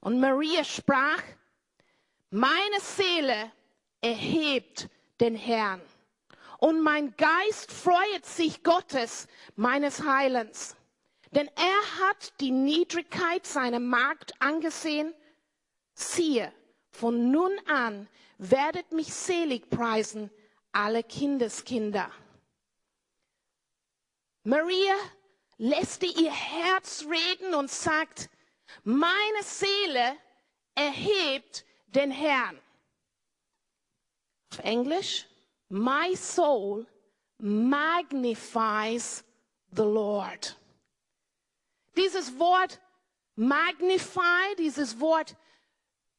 Und 0.00 0.20
Maria 0.20 0.64
sprach, 0.64 1.22
meine 2.30 2.80
Seele 2.80 3.52
erhebt 4.02 4.90
den 5.20 5.34
Herrn 5.34 5.80
und 6.58 6.80
mein 6.80 7.14
Geist 7.16 7.72
freut 7.72 8.24
sich 8.24 8.62
Gottes, 8.62 9.28
meines 9.56 10.02
Heilens. 10.02 10.76
Denn 11.32 11.48
er 11.56 12.06
hat 12.06 12.40
die 12.40 12.52
Niedrigkeit 12.52 13.46
seiner 13.46 13.80
Magd 13.80 14.32
angesehen. 14.40 15.14
Siehe, 15.94 16.52
von 16.90 17.30
nun 17.30 17.52
an 17.66 18.08
werdet 18.38 18.92
mich 18.92 19.12
selig 19.12 19.70
preisen 19.70 20.30
alle 20.72 21.02
Kindeskinder. 21.02 22.10
Maria 24.42 24.94
lässt 25.56 26.02
ihr 26.02 26.32
Herz 26.32 27.04
reden 27.04 27.54
und 27.54 27.70
sagt, 27.70 28.28
meine 28.82 29.42
Seele 29.42 30.16
erhebt 30.74 31.64
den 31.86 32.10
Herrn. 32.10 32.60
Auf 34.52 34.58
Englisch, 34.60 35.26
My 35.68 36.14
soul 36.14 36.86
magnifies 37.38 39.24
the 39.70 39.82
Lord. 39.82 40.56
Dieses 41.96 42.38
Wort 42.38 42.80
magnify, 43.36 44.54
dieses 44.58 45.00
Wort 45.00 45.36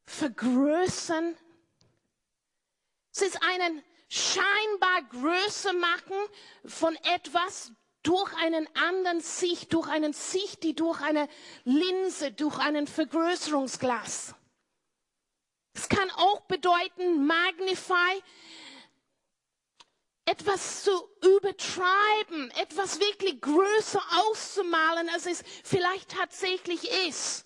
vergrößern, 0.06 1.36
es 3.16 3.22
ist 3.22 3.42
einen 3.42 3.82
scheinbar 4.10 5.04
Größe 5.10 5.72
machen 5.74 6.18
von 6.66 6.96
etwas 7.16 7.72
durch 8.04 8.34
einen 8.36 8.68
anderen 8.76 9.22
Sicht, 9.22 9.74
durch 9.74 9.88
einen 9.88 10.12
Sicht, 10.12 10.64
die 10.64 10.76
durch 10.76 11.00
eine 11.00 11.30
Linse, 11.64 12.34
durch 12.34 12.60
einen 12.60 12.88
Vergrößerungsglas. 12.88 14.36
Es 15.74 15.88
kann 15.88 16.12
auch 16.12 16.42
bedeuten, 16.42 17.26
magnify, 17.26 18.22
etwas 20.26 20.84
zu 20.84 20.92
übertreiben, 21.24 22.52
etwas 22.62 23.00
wirklich 23.00 23.40
größer 23.40 24.02
auszumalen, 24.28 25.08
als 25.10 25.26
es 25.26 25.42
vielleicht 25.64 26.12
tatsächlich 26.12 26.90
ist. 27.08 27.46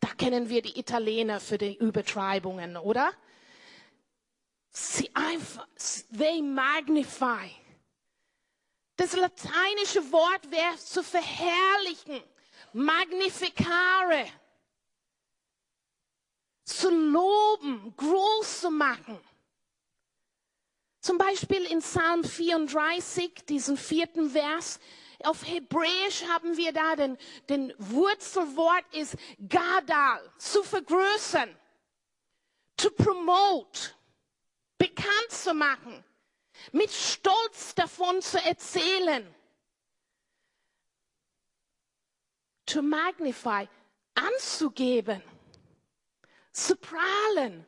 Da 0.00 0.08
kennen 0.08 0.48
wir 0.48 0.62
die 0.62 0.78
Italiener 0.78 1.40
für 1.40 1.58
die 1.58 1.76
Übertreibungen, 1.76 2.78
oder? 2.78 3.12
Sie 4.76 5.08
einfach, 5.14 5.68
they 6.10 6.42
magnify. 6.42 7.48
Das 8.96 9.14
lateinische 9.14 10.10
Wort 10.10 10.50
wäre 10.50 10.76
zu 10.76 11.02
verherrlichen, 11.04 12.20
magnificare, 12.72 14.26
zu 16.64 16.90
loben, 16.90 17.94
groß 17.96 18.62
zu 18.62 18.70
machen. 18.70 19.20
Zum 21.00 21.18
Beispiel 21.18 21.64
in 21.66 21.78
Psalm 21.78 22.24
34, 22.24 23.44
diesen 23.46 23.76
vierten 23.76 24.30
Vers, 24.30 24.80
auf 25.22 25.46
Hebräisch 25.46 26.24
haben 26.28 26.56
wir 26.56 26.72
da 26.72 26.96
den, 26.96 27.16
den 27.48 27.72
Wurzelwort 27.78 28.84
ist 28.92 29.16
gadal, 29.48 30.32
zu 30.38 30.64
vergrößern, 30.64 31.54
to 32.76 32.90
promote, 32.90 33.94
bekannt 34.88 35.30
zu 35.30 35.54
machen, 35.54 36.04
mit 36.72 36.90
Stolz 36.90 37.74
davon 37.74 38.20
zu 38.20 38.38
erzählen, 38.42 39.34
to 42.66 42.82
magnify, 42.82 43.66
anzugeben, 44.14 45.22
zu 46.52 46.76
prahlen. 46.76 47.64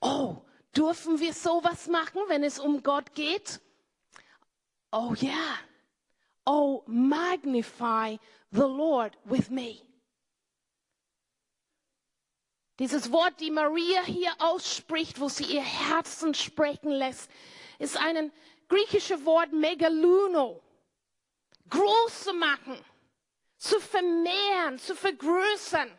Oh, 0.00 0.42
dürfen 0.76 1.18
wir 1.18 1.32
sowas 1.32 1.86
machen, 1.86 2.20
wenn 2.28 2.44
es 2.44 2.58
um 2.58 2.82
Gott 2.82 3.14
geht? 3.14 3.60
Oh 4.92 5.14
ja. 5.18 5.28
Yeah. 5.30 5.58
Oh, 6.46 6.82
magnify 6.86 8.18
the 8.52 8.66
Lord 8.66 9.16
with 9.24 9.50
me. 9.50 9.80
Dieses 12.78 13.12
Wort, 13.12 13.40
die 13.40 13.50
Maria 13.50 14.02
hier 14.02 14.32
ausspricht, 14.38 15.20
wo 15.20 15.28
sie 15.28 15.44
ihr 15.44 15.62
Herzen 15.62 16.34
sprechen 16.34 16.90
lässt, 16.90 17.30
ist 17.78 17.96
ein 17.96 18.32
griechisches 18.68 19.24
Wort 19.24 19.52
Megaluno. 19.52 20.60
Groß 21.70 22.24
zu 22.24 22.34
machen, 22.34 22.78
zu 23.56 23.80
vermehren, 23.80 24.78
zu 24.78 24.94
vergrößern, 24.94 25.90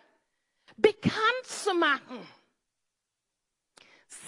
bekannt 0.76 1.46
zu 1.46 1.74
machen. 1.74 2.28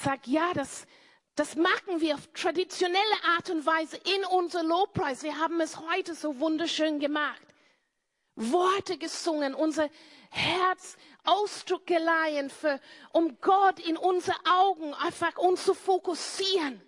Sag 0.03 0.25
ja, 0.27 0.53
das, 0.53 0.87
das 1.35 1.55
machen 1.55 1.99
wir 1.99 2.15
auf 2.15 2.27
traditionelle 2.33 3.23
Art 3.35 3.49
und 3.49 3.65
Weise 3.65 3.97
in 3.97 4.25
unser 4.25 4.63
Lobpreis. 4.63 5.21
Wir 5.21 5.37
haben 5.37 5.59
es 5.61 5.77
heute 5.77 6.15
so 6.15 6.39
wunderschön 6.39 6.99
gemacht. 6.99 7.41
Worte 8.35 8.97
gesungen, 8.97 9.53
unser 9.53 9.89
Herz 10.29 10.97
Ausdruck 11.27 11.85
geleihen, 11.85 12.49
für, 12.49 12.79
um 13.11 13.39
Gott 13.41 13.79
in 13.79 13.97
unsere 13.97 14.37
Augen 14.45 14.93
einfach 14.93 15.37
uns 15.37 15.63
zu 15.65 15.73
fokussieren. 15.73 16.81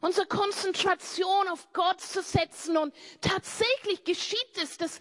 Unsere 0.00 0.26
Konzentration 0.26 1.48
auf 1.48 1.72
Gott 1.72 2.00
zu 2.00 2.22
setzen 2.22 2.76
und 2.76 2.94
tatsächlich 3.20 4.04
geschieht 4.04 4.56
es, 4.62 4.76
dass 4.76 5.00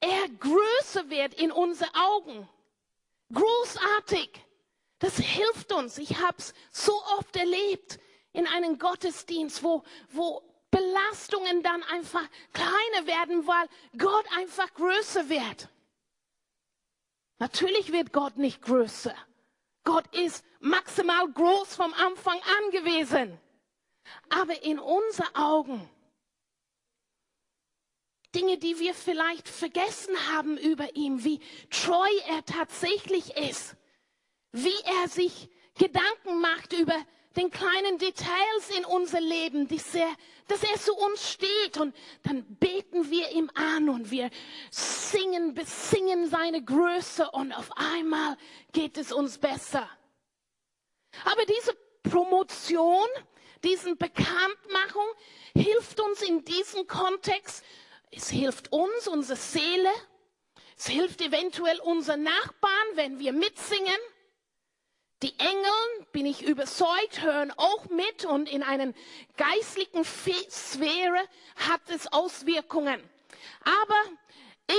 er 0.00 0.28
größer 0.28 1.10
wird 1.10 1.34
in 1.34 1.50
unsere 1.50 1.90
Augen. 1.94 2.48
Großartig. 3.32 4.30
Das 5.00 5.16
hilft 5.16 5.72
uns. 5.72 5.98
Ich 5.98 6.20
habe 6.20 6.36
es 6.38 6.54
so 6.70 6.92
oft 7.18 7.34
erlebt 7.36 7.98
in 8.32 8.46
einem 8.46 8.78
Gottesdienst, 8.78 9.62
wo, 9.62 9.82
wo 10.10 10.42
Belastungen 10.70 11.62
dann 11.62 11.82
einfach 11.84 12.24
kleiner 12.52 13.06
werden, 13.06 13.46
weil 13.46 13.68
Gott 13.96 14.24
einfach 14.36 14.72
größer 14.74 15.28
wird. 15.28 15.68
Natürlich 17.38 17.92
wird 17.92 18.12
Gott 18.12 18.36
nicht 18.36 18.62
größer. 18.62 19.14
Gott 19.84 20.14
ist 20.14 20.44
maximal 20.60 21.30
groß 21.30 21.74
vom 21.76 21.92
Anfang 21.94 22.38
an 22.38 22.70
gewesen. 22.70 23.40
Aber 24.28 24.62
in 24.62 24.78
unseren 24.78 25.34
Augen, 25.34 25.88
Dinge, 28.34 28.58
die 28.58 28.78
wir 28.78 28.94
vielleicht 28.94 29.48
vergessen 29.48 30.14
haben 30.32 30.58
über 30.58 30.94
ihn, 30.96 31.24
wie 31.24 31.40
treu 31.70 32.10
er 32.28 32.44
tatsächlich 32.44 33.36
ist, 33.36 33.76
wie 34.52 34.80
er 35.02 35.08
sich 35.08 35.48
Gedanken 35.74 36.40
macht 36.40 36.72
über 36.72 36.94
den 37.38 37.50
kleinen 37.50 37.98
Details 37.98 38.70
in 38.76 38.84
unser 38.84 39.20
Leben, 39.20 39.68
dass 39.68 39.94
er, 39.94 40.10
dass 40.48 40.62
er 40.62 40.74
zu 40.76 40.94
uns 40.94 41.32
steht 41.32 41.78
und 41.78 41.94
dann 42.24 42.44
beten 42.56 43.10
wir 43.10 43.30
ihm 43.30 43.50
an 43.54 43.88
und 43.88 44.10
wir 44.10 44.30
singen, 44.70 45.54
besingen 45.54 46.28
seine 46.28 46.62
Größe 46.62 47.30
und 47.30 47.52
auf 47.52 47.70
einmal 47.76 48.36
geht 48.72 48.98
es 48.98 49.12
uns 49.12 49.38
besser. 49.38 49.88
Aber 51.24 51.44
diese 51.46 51.74
Promotion, 52.02 53.08
diesen 53.62 53.96
Bekanntmachung 53.96 55.06
hilft 55.54 56.00
uns 56.00 56.22
in 56.22 56.44
diesem 56.44 56.86
Kontext. 56.86 57.64
Es 58.10 58.30
hilft 58.30 58.72
uns, 58.72 59.06
unsere 59.06 59.38
Seele. 59.38 59.90
Es 60.76 60.86
hilft 60.86 61.20
eventuell 61.20 61.78
unseren 61.80 62.22
Nachbarn, 62.22 62.86
wenn 62.94 63.18
wir 63.18 63.32
mitsingen. 63.32 63.98
Die 65.22 65.36
Engel, 65.38 66.06
bin 66.12 66.26
ich 66.26 66.42
überzeugt, 66.42 67.22
hören 67.22 67.52
auch 67.56 67.86
mit 67.88 68.24
und 68.24 68.48
in 68.48 68.62
einer 68.62 68.92
geistlichen 69.36 70.04
Sphäre 70.04 71.20
hat 71.56 71.80
es 71.88 72.12
Auswirkungen. 72.12 73.02
Aber 73.62 74.02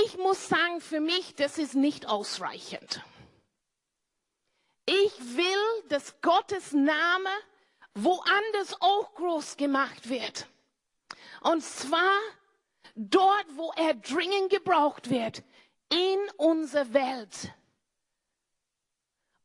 ich 0.04 0.16
muss 0.16 0.48
sagen, 0.48 0.80
für 0.80 1.00
mich, 1.00 1.34
das 1.34 1.58
ist 1.58 1.74
nicht 1.74 2.06
ausreichend. 2.06 3.02
Ich 4.86 5.36
will, 5.36 5.88
dass 5.88 6.20
Gottes 6.22 6.72
Name 6.72 7.30
woanders 7.94 8.80
auch 8.80 9.14
groß 9.14 9.56
gemacht 9.56 10.08
wird. 10.08 10.46
Und 11.42 11.62
zwar 11.62 12.18
dort, 12.94 13.46
wo 13.56 13.72
er 13.76 13.94
dringend 13.94 14.50
gebraucht 14.50 15.10
wird, 15.10 15.42
in 15.90 16.18
unserer 16.36 16.92
Welt. 16.92 17.52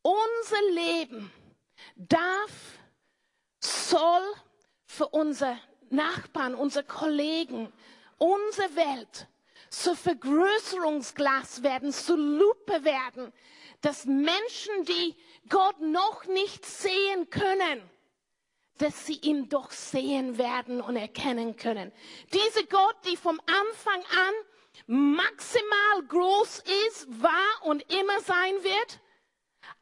Unser 0.05 0.61
Leben 0.69 1.31
darf, 1.95 2.51
soll 3.59 4.21
für 4.85 5.07
unsere 5.07 5.59
Nachbarn, 5.89 6.53
unsere 6.53 6.85
Kollegen, 6.85 7.73
unsere 8.19 8.75
Welt 8.75 9.27
zu 9.71 9.95
Vergrößerungsglas 9.95 11.63
werden, 11.63 11.91
zu 11.91 12.15
Lupe 12.15 12.83
werden, 12.83 13.33
dass 13.81 14.05
Menschen, 14.05 14.83
die 14.83 15.15
Gott 15.49 15.81
noch 15.81 16.25
nicht 16.25 16.67
sehen 16.67 17.31
können, 17.31 17.81
dass 18.77 19.07
sie 19.07 19.17
ihn 19.17 19.49
doch 19.49 19.71
sehen 19.71 20.37
werden 20.37 20.81
und 20.81 20.97
erkennen 20.97 21.55
können. 21.55 21.91
Diese 22.31 22.63
Gott, 22.67 22.97
die 23.07 23.17
vom 23.17 23.39
Anfang 23.39 24.03
an 24.11 24.33
maximal 24.85 26.03
groß 26.09 26.63
ist, 26.89 27.23
war 27.23 27.63
und 27.63 27.81
immer 27.91 28.19
sein 28.21 28.53
wird, 28.63 28.99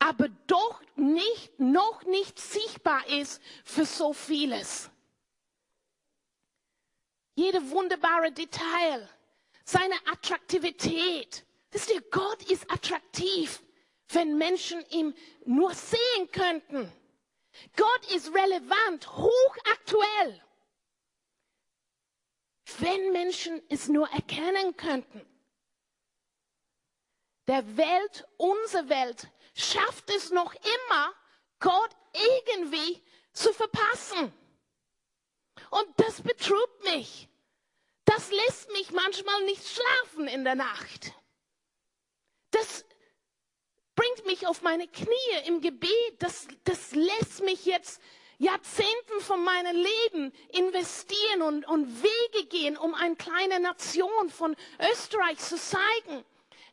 aber 0.03 0.27
doch 0.47 0.81
nicht, 0.97 1.57
noch 1.61 2.03
nicht 2.03 2.37
sichtbar 2.37 3.07
ist 3.07 3.41
für 3.63 3.85
so 3.85 4.11
vieles. 4.11 4.89
Jede 7.35 7.71
wunderbare 7.71 8.33
Detail, 8.33 9.09
seine 9.63 9.95
Attraktivität. 10.11 11.45
Wisst 11.71 11.89
ihr, 11.89 12.01
Gott 12.11 12.43
ist 12.51 12.69
attraktiv, 12.69 13.63
wenn 14.09 14.37
Menschen 14.37 14.85
ihn 14.89 15.15
nur 15.45 15.73
sehen 15.73 16.29
könnten. 16.33 16.91
Gott 17.77 18.11
ist 18.13 18.33
relevant, 18.33 19.07
hochaktuell, 19.07 20.43
wenn 22.79 23.13
Menschen 23.13 23.61
es 23.69 23.87
nur 23.87 24.09
erkennen 24.09 24.75
könnten. 24.75 25.25
Der 27.47 27.77
Welt, 27.77 28.27
unsere 28.37 28.89
Welt, 28.89 29.29
schafft 29.53 30.09
es 30.09 30.31
noch 30.31 30.53
immer, 30.53 31.13
Gott 31.59 31.91
irgendwie 32.13 33.03
zu 33.33 33.53
verpassen. 33.53 34.33
Und 35.69 35.87
das 35.97 36.21
betrübt 36.21 36.83
mich. 36.83 37.27
Das 38.05 38.31
lässt 38.31 38.71
mich 38.71 38.91
manchmal 38.91 39.43
nicht 39.45 39.63
schlafen 39.65 40.27
in 40.27 40.43
der 40.43 40.55
Nacht. 40.55 41.13
Das 42.51 42.85
bringt 43.95 44.25
mich 44.25 44.45
auf 44.45 44.61
meine 44.61 44.87
Knie 44.87 45.47
im 45.47 45.61
Gebet. 45.61 45.91
Das, 46.19 46.47
das 46.63 46.93
lässt 46.93 47.43
mich 47.43 47.65
jetzt 47.65 48.01
Jahrzehnten 48.37 49.21
von 49.21 49.43
meinem 49.43 49.75
Leben 49.75 50.33
investieren 50.49 51.41
und, 51.41 51.65
und 51.65 52.03
Wege 52.03 52.45
gehen, 52.47 52.77
um 52.77 52.93
eine 52.93 53.15
kleine 53.15 53.59
Nation 53.59 54.29
von 54.29 54.55
Österreich 54.91 55.39
zu 55.39 55.55
zeigen. 55.55 56.25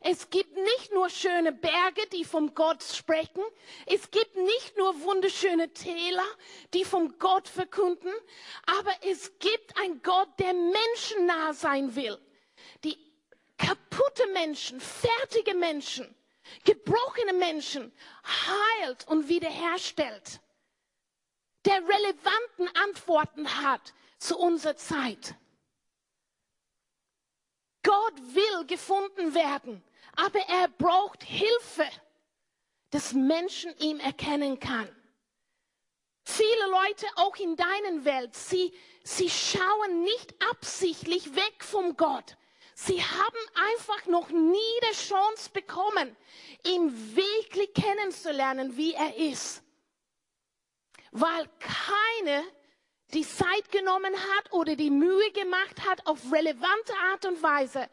Es 0.03 0.31
gibt 0.31 0.57
nicht 0.57 0.91
nur 0.93 1.11
schöne 1.11 1.51
Berge, 1.51 2.07
die 2.11 2.25
vom 2.25 2.55
Gott 2.55 2.81
sprechen. 2.81 3.43
Es 3.85 4.09
gibt 4.09 4.35
nicht 4.35 4.75
nur 4.75 4.99
wunderschöne 5.03 5.71
Täler, 5.73 6.25
die 6.73 6.83
vom 6.83 7.19
Gott 7.19 7.47
verkünden. 7.47 8.11
Aber 8.65 8.91
es 9.03 9.37
gibt 9.37 9.77
einen 9.77 10.01
Gott, 10.01 10.27
der 10.39 10.53
menschennah 10.53 11.53
sein 11.53 11.95
will. 11.95 12.17
Die 12.83 12.97
kaputte 13.59 14.25
Menschen, 14.33 14.81
fertige 14.81 15.53
Menschen, 15.53 16.15
gebrochene 16.65 17.33
Menschen 17.33 17.93
heilt 18.25 19.07
und 19.07 19.29
wiederherstellt. 19.29 20.39
Der 21.65 21.75
relevanten 21.75 22.75
Antworten 22.87 23.61
hat 23.61 23.93
zu 24.17 24.35
unserer 24.35 24.77
Zeit. 24.77 25.35
Gott 27.83 28.15
will 28.33 28.65
gefunden 28.65 29.35
werden 29.35 29.83
aber 30.15 30.39
er 30.39 30.67
braucht 30.67 31.23
Hilfe, 31.23 31.87
dass 32.89 33.13
Menschen 33.13 33.75
ihn 33.77 33.99
erkennen 33.99 34.59
kann. 34.59 34.89
Viele 36.23 36.67
Leute, 36.67 37.05
auch 37.15 37.35
in 37.37 37.55
deiner 37.55 38.05
Welt, 38.05 38.35
sie 38.35 38.73
sie 39.03 39.29
schauen 39.29 40.03
nicht 40.03 40.33
absichtlich 40.49 41.35
weg 41.35 41.63
vom 41.63 41.97
Gott. 41.97 42.37
Sie 42.73 43.01
haben 43.03 43.37
einfach 43.75 44.05
noch 44.07 44.29
nie 44.29 44.79
die 44.89 44.95
Chance 44.95 45.49
bekommen, 45.51 46.15
ihn 46.65 47.15
wirklich 47.15 47.73
kennenzulernen, 47.73 48.75
wie 48.77 48.93
er 48.93 49.15
ist. 49.17 49.61
Weil 51.11 51.49
keine 51.59 52.43
die 53.13 53.27
Zeit 53.27 53.69
genommen 53.71 54.13
hat 54.13 54.53
oder 54.53 54.75
die 54.75 54.89
Mühe 54.89 55.31
gemacht 55.31 55.85
hat, 55.85 56.07
auf 56.07 56.19
relevante 56.31 56.93
Art 57.11 57.25
und 57.25 57.43
Weise 57.43 57.89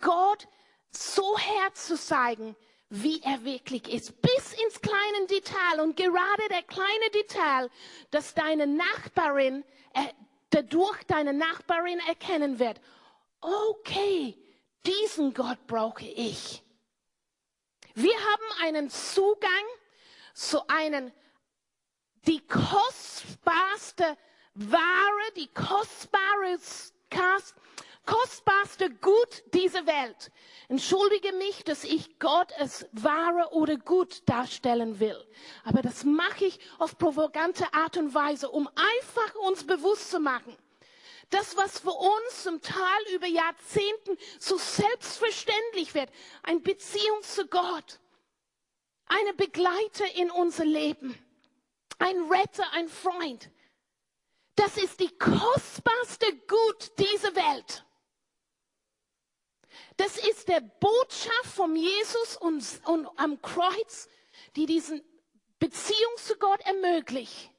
Gott 0.00 0.48
so 0.90 1.38
herzuzeigen, 1.38 2.56
wie 2.88 3.20
er 3.22 3.44
wirklich 3.44 3.92
ist, 3.92 4.20
bis 4.22 4.52
ins 4.64 4.80
kleine 4.80 5.26
Detail 5.28 5.80
und 5.80 5.96
gerade 5.96 6.48
der 6.50 6.62
kleine 6.62 7.10
Detail, 7.14 7.70
dass 8.10 8.34
deine 8.34 8.66
Nachbarin, 8.66 9.64
äh, 9.94 10.06
dadurch 10.50 11.02
deine 11.04 11.32
Nachbarin 11.32 11.98
erkennen 12.06 12.58
wird, 12.58 12.80
okay, 13.40 14.36
diesen 14.86 15.34
Gott 15.34 15.66
brauche 15.66 16.04
ich. 16.04 16.62
Wir 17.94 18.14
haben 18.14 18.62
einen 18.62 18.90
Zugang 18.90 19.50
zu 20.34 20.66
einem, 20.68 21.12
die 22.26 22.46
kostbarste 22.46 24.16
Ware, 24.54 25.32
die 25.36 25.48
kostbare, 25.48 26.58
kostbarste 28.06 28.90
Gut 28.90 29.42
dieser 29.52 29.86
Welt. 29.86 30.30
Entschuldige 30.68 31.32
mich, 31.32 31.64
dass 31.64 31.84
ich 31.84 32.18
Gott 32.18 32.52
als 32.58 32.86
Ware 32.92 33.52
oder 33.52 33.76
Gut 33.76 34.22
darstellen 34.28 35.00
will. 35.00 35.22
Aber 35.64 35.82
das 35.82 36.04
mache 36.04 36.46
ich 36.46 36.58
auf 36.78 36.96
provokante 36.96 37.74
Art 37.74 37.96
und 37.96 38.14
Weise, 38.14 38.48
um 38.50 38.68
einfach 38.68 39.34
uns 39.46 39.64
bewusst 39.66 40.10
zu 40.10 40.20
machen. 40.20 40.56
Das, 41.30 41.56
was 41.56 41.80
für 41.80 41.90
uns 41.90 42.44
zum 42.44 42.62
Teil 42.62 43.14
über 43.14 43.26
Jahrzehnten 43.26 44.16
so 44.38 44.56
selbstverständlich 44.56 45.94
wird, 45.94 46.08
eine 46.44 46.60
Beziehung 46.60 47.22
zu 47.22 47.48
Gott, 47.48 47.98
eine 49.06 49.34
Begleiter 49.34 50.14
in 50.14 50.30
unser 50.30 50.64
Leben, 50.64 51.18
ein 51.98 52.16
Retter, 52.30 52.72
ein 52.72 52.88
Freund. 52.88 53.50
Das 54.54 54.76
ist 54.76 55.00
die 55.00 55.10
kostbarste 55.18 56.32
Gut 56.46 56.92
dieser 56.98 57.34
Welt. 57.34 57.85
Das 59.96 60.16
ist 60.18 60.48
der 60.48 60.60
Botschaft 60.60 61.46
von 61.54 61.74
Jesus 61.74 62.36
und, 62.36 62.64
und 62.86 63.06
am 63.16 63.40
Kreuz, 63.40 64.08
die 64.54 64.66
diesen 64.66 65.02
Beziehung 65.58 66.16
zu 66.18 66.36
Gott 66.36 66.60
ermöglicht, 66.62 67.50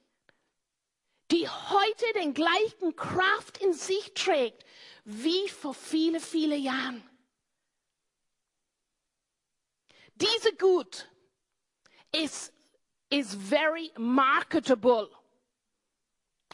die 1.31 1.49
heute 1.49 2.05
den 2.15 2.33
gleichen 2.33 2.95
Kraft 2.95 3.57
in 3.57 3.73
sich 3.73 4.13
trägt 4.13 4.63
wie 5.03 5.47
vor 5.49 5.73
viele, 5.73 6.19
viele 6.19 6.55
Jahren. 6.55 7.01
Diese 10.15 10.53
Gut 10.55 11.09
ist, 12.11 12.53
is 13.09 13.33
very 13.35 13.91
marketable. 13.97 15.09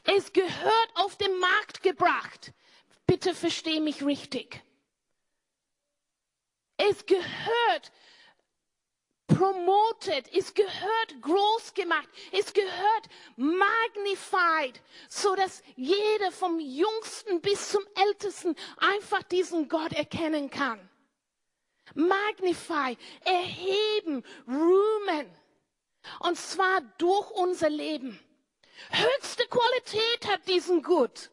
Es 0.04 0.32
gehört 0.32 0.90
auf 0.96 1.18
den 1.18 1.38
Markt 1.40 1.82
gebracht. 1.82 2.54
Bitte 3.08 3.34
versteh 3.34 3.80
mich 3.80 4.04
richtig. 4.04 4.62
Es 6.90 7.06
gehört 7.06 7.92
promoted, 9.28 10.32
es 10.34 10.54
gehört 10.54 11.22
groß 11.22 11.74
gemacht, 11.74 12.08
es 12.32 12.54
gehört 12.54 13.08
magnified, 13.38 14.82
so 15.10 15.36
dass 15.36 15.64
jeder 15.76 16.32
vom 16.32 16.60
Jüngsten 16.60 17.42
bis 17.42 17.70
zum 17.70 17.84
Ältesten 17.96 18.56
einfach 18.78 19.24
diesen 19.24 19.70
Gott 19.70 19.94
erkennen 19.94 20.50
kann. 20.50 20.90
Magnify, 21.96 22.98
erheben, 23.24 24.24
rühmen. 24.48 25.30
Und 26.20 26.38
zwar 26.38 26.82
durch 26.98 27.30
unser 27.32 27.70
Leben. 27.70 28.20
Höchste 28.90 29.48
Qualität 29.48 30.28
hat 30.28 30.48
diesen 30.48 30.84
Gut. 30.84 31.30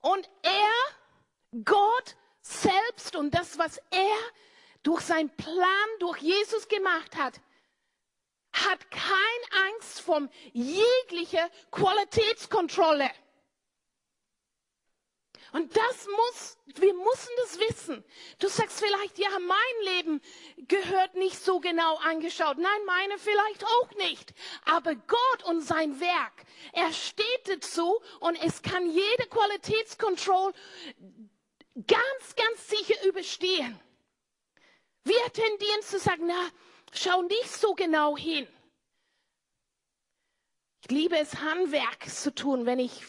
Und 0.00 0.28
er, 0.42 1.62
Gott 1.64 2.16
selbst 2.50 3.16
und 3.16 3.32
das, 3.34 3.58
was 3.58 3.78
er 3.90 4.16
durch 4.82 5.02
seinen 5.02 5.30
Plan, 5.30 5.88
durch 5.98 6.18
Jesus 6.18 6.68
gemacht 6.68 7.16
hat, 7.16 7.40
hat 8.52 8.90
keine 8.90 9.66
Angst 9.68 10.00
vor 10.00 10.28
jeglicher 10.52 11.48
Qualitätskontrolle. 11.70 13.10
Und 15.52 15.76
das 15.76 16.06
muss, 16.06 16.58
wir 16.76 16.94
müssen 16.94 17.30
das 17.38 17.58
wissen. 17.58 18.04
Du 18.38 18.48
sagst 18.48 18.78
vielleicht, 18.78 19.18
ja, 19.18 19.30
mein 19.40 19.96
Leben 19.96 20.20
gehört 20.68 21.16
nicht 21.16 21.42
so 21.42 21.58
genau 21.58 21.96
angeschaut. 21.96 22.56
Nein, 22.58 22.84
meine 22.86 23.18
vielleicht 23.18 23.64
auch 23.64 23.90
nicht. 23.96 24.32
Aber 24.64 24.94
Gott 24.94 25.44
und 25.46 25.60
sein 25.60 25.98
Werk, 26.00 26.44
er 26.72 26.92
steht 26.92 27.48
dazu 27.48 28.00
und 28.20 28.36
es 28.44 28.62
kann 28.62 28.88
jede 28.90 29.26
Qualitätskontrolle 29.28 30.54
ganz, 31.74 32.36
ganz 32.36 32.68
sicher 32.68 33.06
überstehen. 33.06 33.78
Wir 35.04 35.32
tendieren 35.32 35.82
zu 35.82 35.98
sagen, 35.98 36.26
na, 36.26 36.50
schau 36.92 37.22
nicht 37.22 37.50
so 37.50 37.74
genau 37.74 38.16
hin. 38.16 38.46
Ich 40.82 40.90
liebe 40.90 41.18
es, 41.18 41.40
Handwerk 41.40 42.08
zu 42.08 42.34
tun, 42.34 42.66
wenn 42.66 42.78
ich 42.78 43.04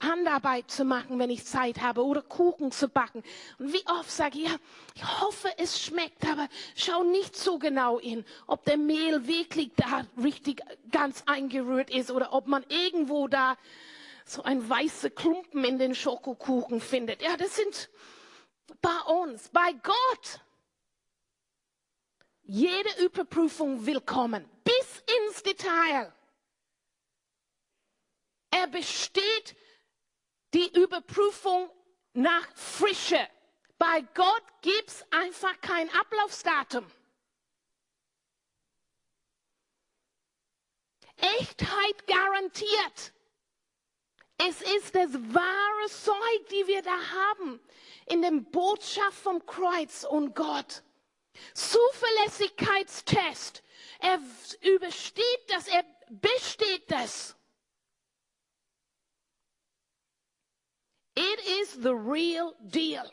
Handarbeit 0.00 0.70
zu 0.70 0.84
machen, 0.84 1.18
wenn 1.18 1.30
ich 1.30 1.44
Zeit 1.44 1.80
habe, 1.80 2.04
oder 2.04 2.22
Kuchen 2.22 2.70
zu 2.70 2.88
backen. 2.88 3.22
Und 3.58 3.72
wie 3.72 3.84
oft 3.86 4.10
sage 4.10 4.38
ich, 4.38 4.44
ja, 4.44 4.56
ich 4.94 5.20
hoffe, 5.20 5.48
es 5.58 5.80
schmeckt, 5.80 6.24
aber 6.26 6.48
schau 6.74 7.02
nicht 7.02 7.36
so 7.36 7.58
genau 7.58 8.00
hin, 8.00 8.24
ob 8.46 8.64
der 8.64 8.76
Mehl 8.76 9.26
wirklich 9.26 9.72
da 9.76 10.06
richtig 10.22 10.62
ganz 10.90 11.24
eingerührt 11.26 11.90
ist 11.90 12.10
oder 12.10 12.32
ob 12.32 12.46
man 12.46 12.64
irgendwo 12.68 13.28
da 13.28 13.56
so 14.24 14.42
ein 14.42 14.68
weiße 14.68 15.10
Klumpen 15.10 15.64
in 15.64 15.78
den 15.78 15.94
Schokokuchen 15.94 16.80
findet. 16.80 17.22
Ja, 17.22 17.36
das 17.36 17.56
sind 17.56 17.90
bei 18.80 18.98
uns, 19.12 19.48
bei 19.50 19.72
Gott. 19.72 20.40
Jede 22.42 23.04
Überprüfung 23.04 23.86
willkommen, 23.86 24.48
bis 24.64 25.04
ins 25.28 25.42
Detail. 25.42 26.12
Er 28.50 28.66
besteht 28.66 29.56
die 30.52 30.70
Überprüfung 30.78 31.70
nach 32.12 32.46
Frische. 32.54 33.28
Bei 33.78 34.02
Gott 34.14 34.44
gibt 34.62 34.88
es 34.88 35.04
einfach 35.10 35.60
kein 35.60 35.88
Ablaufsdatum. 35.90 36.86
Echtheit 41.16 42.06
garantiert. 42.06 43.13
Es 44.38 44.60
ist 44.60 44.94
das 44.94 45.12
wahre 45.12 45.88
Zeug, 45.88 46.48
die 46.50 46.66
wir 46.66 46.82
da 46.82 46.90
haben 46.90 47.60
in 48.06 48.22
dem 48.22 48.50
Botschaft 48.50 49.18
vom 49.18 49.44
Kreuz 49.46 50.04
und 50.04 50.34
Gott. 50.34 50.82
Zuverlässigkeitstest. 51.54 53.62
Er 54.00 54.20
übersteht 54.60 55.48
das, 55.48 55.68
er 55.68 55.84
besteht 56.08 56.90
das. 56.90 57.36
It 61.16 61.38
is 61.62 61.74
the 61.74 61.94
real 61.94 62.56
deal. 62.60 63.08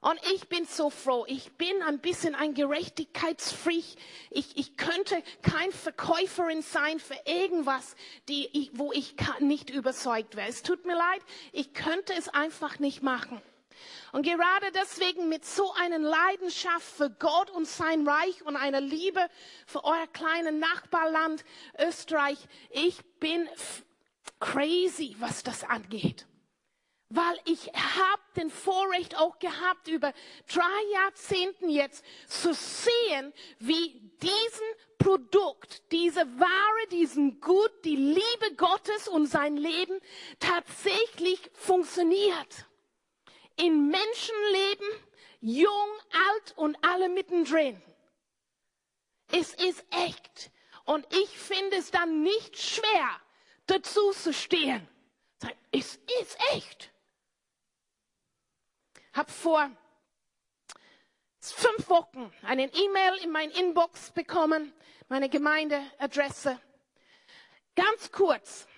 Und 0.00 0.20
ich 0.34 0.48
bin 0.48 0.64
so 0.66 0.90
froh. 0.90 1.24
Ich 1.26 1.52
bin 1.52 1.82
ein 1.82 1.98
bisschen 2.00 2.34
ein 2.34 2.54
Gerechtigkeitsfreak. 2.54 3.84
Ich, 4.30 4.56
ich 4.56 4.76
könnte 4.76 5.22
kein 5.42 5.72
Verkäuferin 5.72 6.62
sein 6.62 7.00
für 7.00 7.18
irgendwas, 7.24 7.96
die, 8.28 8.70
wo 8.74 8.92
ich 8.92 9.14
nicht 9.40 9.70
überzeugt 9.70 10.36
wäre. 10.36 10.48
Es 10.48 10.62
tut 10.62 10.84
mir 10.84 10.96
leid. 10.96 11.22
Ich 11.52 11.72
könnte 11.72 12.12
es 12.14 12.28
einfach 12.28 12.78
nicht 12.78 13.02
machen. 13.02 13.40
Und 14.12 14.22
gerade 14.22 14.70
deswegen 14.72 15.28
mit 15.28 15.44
so 15.44 15.72
einer 15.72 15.98
Leidenschaft 15.98 16.86
für 16.86 17.10
Gott 17.10 17.50
und 17.50 17.66
sein 17.66 18.06
Reich 18.06 18.44
und 18.44 18.56
einer 18.56 18.80
Liebe 18.80 19.28
für 19.66 19.84
euer 19.84 20.06
kleines 20.06 20.54
Nachbarland 20.54 21.44
Österreich, 21.78 22.38
ich 22.70 23.02
bin 23.18 23.48
crazy, 24.40 25.16
was 25.18 25.42
das 25.42 25.64
angeht 25.64 26.26
weil 27.08 27.38
ich 27.44 27.66
habe 27.72 28.22
den 28.36 28.50
Vorrecht 28.50 29.16
auch 29.16 29.38
gehabt, 29.38 29.88
über 29.88 30.12
drei 30.52 30.92
Jahrzehnten 30.92 31.68
jetzt 31.68 32.04
zu 32.26 32.52
sehen, 32.52 33.32
wie 33.58 34.00
diesen 34.22 34.66
Produkt, 34.98 35.90
diese 35.92 36.26
Ware, 36.38 36.88
diesen 36.90 37.40
Gut, 37.40 37.72
die 37.84 37.96
Liebe 37.96 38.54
Gottes 38.56 39.08
und 39.08 39.26
sein 39.26 39.56
Leben 39.56 40.00
tatsächlich 40.40 41.40
funktioniert. 41.52 42.66
In 43.56 43.88
Menschenleben, 43.88 44.88
jung, 45.40 45.90
alt 46.28 46.54
und 46.56 46.76
alle 46.84 47.08
mittendrin. 47.08 47.80
Es 49.32 49.54
ist 49.54 49.84
echt. 49.90 50.50
Und 50.84 51.06
ich 51.14 51.38
finde 51.38 51.76
es 51.76 51.90
dann 51.90 52.22
nicht 52.22 52.58
schwer, 52.58 53.10
dazu 53.66 54.12
zu 54.12 54.32
stehen 54.32 54.88
es 55.72 55.98
ist 56.20 56.38
echt. 56.52 56.90
Hab 59.16 59.30
vor 59.30 59.70
fünf 61.40 61.88
Wochen 61.88 62.30
einen 62.42 62.70
E-Mail 62.70 63.14
in 63.24 63.30
mein 63.30 63.50
Inbox 63.50 64.10
bekommen, 64.10 64.74
meine 65.08 65.30
Gemeindeadresse. 65.30 66.60
Ganz 67.76 68.12
kurz. 68.12 68.68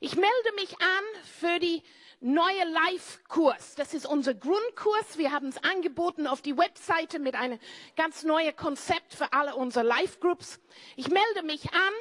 Ich 0.00 0.16
melde 0.16 0.52
mich 0.56 0.72
an 0.80 1.04
für 1.22 1.60
die 1.60 1.84
neue 2.18 2.64
Live-Kurs. 2.64 3.76
Das 3.76 3.94
ist 3.94 4.04
unser 4.04 4.34
Grundkurs. 4.34 5.16
Wir 5.16 5.30
haben 5.30 5.46
es 5.46 5.62
angeboten 5.62 6.26
auf 6.26 6.42
die 6.42 6.58
Webseite 6.58 7.20
mit 7.20 7.36
einem 7.36 7.60
ganz 7.94 8.24
neuen 8.24 8.56
Konzept 8.56 9.14
für 9.14 9.32
alle 9.32 9.54
unsere 9.54 9.86
Live-Groups. 9.86 10.58
Ich 10.96 11.06
melde 11.06 11.44
mich 11.44 11.72
an. 11.72 11.94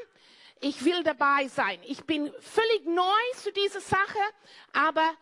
Ich 0.61 0.83
will 0.83 1.03
dabei 1.03 1.47
sein. 1.47 1.79
Ich 1.85 2.05
bin 2.05 2.33
völlig 2.39 2.85
neu 2.85 3.03
zu 3.35 3.51
dieser 3.51 3.81
Sache, 3.81 4.19
aber 4.73 5.15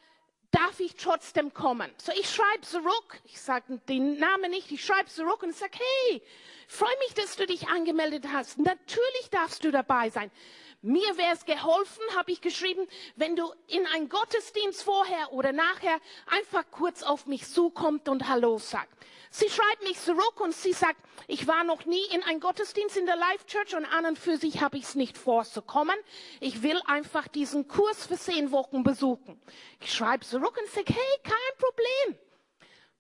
darf 0.55 0.79
ich 0.79 0.95
trotzdem 0.95 1.53
kommen? 1.53 1.91
So, 1.97 2.11
ich 2.13 2.29
schreibe 2.29 2.61
zurück. 2.61 3.19
Ich 3.25 3.41
sage 3.41 3.79
den 3.89 4.17
Namen 4.17 4.51
nicht. 4.51 4.71
Ich 4.71 4.85
schreibe 4.85 5.09
zurück 5.09 5.43
und 5.43 5.55
sage, 5.55 5.77
hey, 6.07 6.21
freue 6.67 6.97
mich, 6.99 7.13
dass 7.13 7.35
du 7.35 7.45
dich 7.45 7.67
angemeldet 7.67 8.25
hast. 8.31 8.57
Natürlich 8.57 9.29
darfst 9.31 9.63
du 9.63 9.71
dabei 9.71 10.09
sein. 10.09 10.31
Mir 10.81 11.17
wäre 11.17 11.33
es 11.33 11.45
geholfen, 11.45 12.03
habe 12.15 12.31
ich 12.31 12.41
geschrieben, 12.41 12.87
wenn 13.15 13.35
du 13.35 13.51
in 13.67 13.85
einen 13.87 14.07
Gottesdienst 14.07 14.83
vorher 14.83 15.33
oder 15.33 15.51
nachher 15.51 15.99
einfach 16.27 16.63
kurz 16.69 17.01
auf 17.01 17.25
mich 17.25 17.47
zukommt 17.47 18.07
und 18.07 18.29
Hallo 18.29 18.57
sagt. 18.59 18.93
Sie 19.37 19.49
schreibt 19.49 19.83
mich 19.83 19.99
zurück 19.99 20.39
und 20.39 20.55
sie 20.55 20.71
sagt, 20.71 20.95
ich 21.27 21.45
war 21.45 21.65
noch 21.65 21.83
nie 21.83 22.05
in 22.13 22.23
einem 22.23 22.39
Gottesdienst 22.39 22.95
in 22.95 23.05
der 23.05 23.17
Life 23.17 23.45
Church 23.47 23.75
und 23.75 23.83
an 23.83 24.05
und 24.05 24.17
für 24.17 24.37
sich 24.37 24.61
habe 24.61 24.77
ich 24.77 24.85
es 24.85 24.95
nicht 24.95 25.17
vorzukommen. 25.17 25.97
Ich 26.39 26.63
will 26.63 26.81
einfach 26.85 27.27
diesen 27.27 27.67
Kurs 27.67 28.05
für 28.05 28.17
zehn 28.17 28.51
Wochen 28.51 28.83
besuchen. 28.83 29.37
Ich 29.81 29.93
schreibe 29.93 30.25
zurück 30.25 30.57
und 30.57 30.69
sage, 30.69 30.93
hey, 30.93 31.19
kein 31.21 31.57
Problem. 31.57 32.17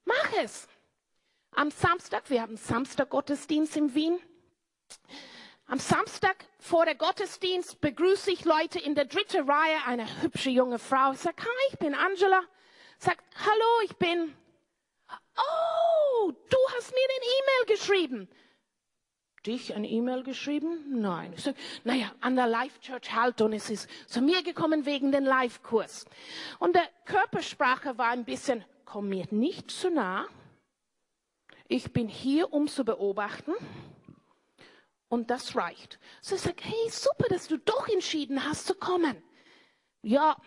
Mach 0.03 0.33
es. 0.43 0.67
Am 1.51 1.71
Samstag, 1.71 2.29
wir 2.29 2.41
haben 2.41 2.57
Samstag 2.57 3.11
Gottesdienst 3.11 3.77
in 3.77 3.95
Wien. 3.95 4.19
Am 5.67 5.79
Samstag 5.79 6.35
vor 6.59 6.83
der 6.83 6.95
Gottesdienst 6.95 7.79
begrüße 7.79 8.29
ich 8.31 8.43
Leute 8.43 8.77
in 8.79 8.93
der 8.93 9.05
dritten 9.05 9.49
Reihe, 9.49 9.77
eine 9.85 10.21
hübsche 10.21 10.49
junge 10.49 10.79
Frau. 10.79 11.13
Sage, 11.13 11.43
hi, 11.43 11.71
ich 11.71 11.79
bin 11.79 11.95
Angela. 11.95 12.41
Sagt, 12.97 13.23
hallo, 13.37 13.85
ich 13.85 13.95
bin. 13.95 14.35
Oh, 15.37 16.31
du 16.31 16.57
hast 16.75 16.91
mir 16.91 17.07
den 17.07 17.23
E-Mail 17.23 17.77
geschrieben. 17.77 18.29
Dich 19.45 19.75
ein 19.75 19.83
E-Mail 19.83 20.23
geschrieben? 20.23 21.01
Nein. 21.01 21.33
Ich 21.35 21.43
sage, 21.43 21.57
naja, 21.83 22.11
an 22.19 22.35
der 22.35 22.47
Life 22.47 22.79
Church 22.79 23.13
Halton 23.13 23.53
ist 23.53 23.69
es 23.69 23.87
zu 24.07 24.21
mir 24.21 24.41
gekommen 24.41 24.85
wegen 24.85 25.11
den 25.11 25.23
Live-Kurs. 25.23 26.05
Und 26.57 26.75
der 26.75 26.89
Körpersprache 27.05 27.97
war 27.97 28.09
ein 28.09 28.25
bisschen, 28.25 28.65
komm 28.85 29.09
mir 29.09 29.27
nicht 29.29 29.69
zu 29.69 29.91
nah. 29.91 30.27
Ich 31.67 31.93
bin 31.93 32.07
hier, 32.07 32.53
um 32.53 32.67
zu 32.67 32.83
beobachten. 32.85 33.53
Und 35.09 35.29
das 35.29 35.55
reicht. 35.55 35.99
So 36.21 36.35
ich 36.35 36.41
sage, 36.41 36.63
hey, 36.63 36.89
super, 36.89 37.27
dass 37.29 37.47
du 37.47 37.59
doch 37.59 37.87
entschieden 37.87 38.43
hast 38.43 38.65
zu 38.65 38.73
kommen. 38.73 39.21
Ja, 40.01 40.37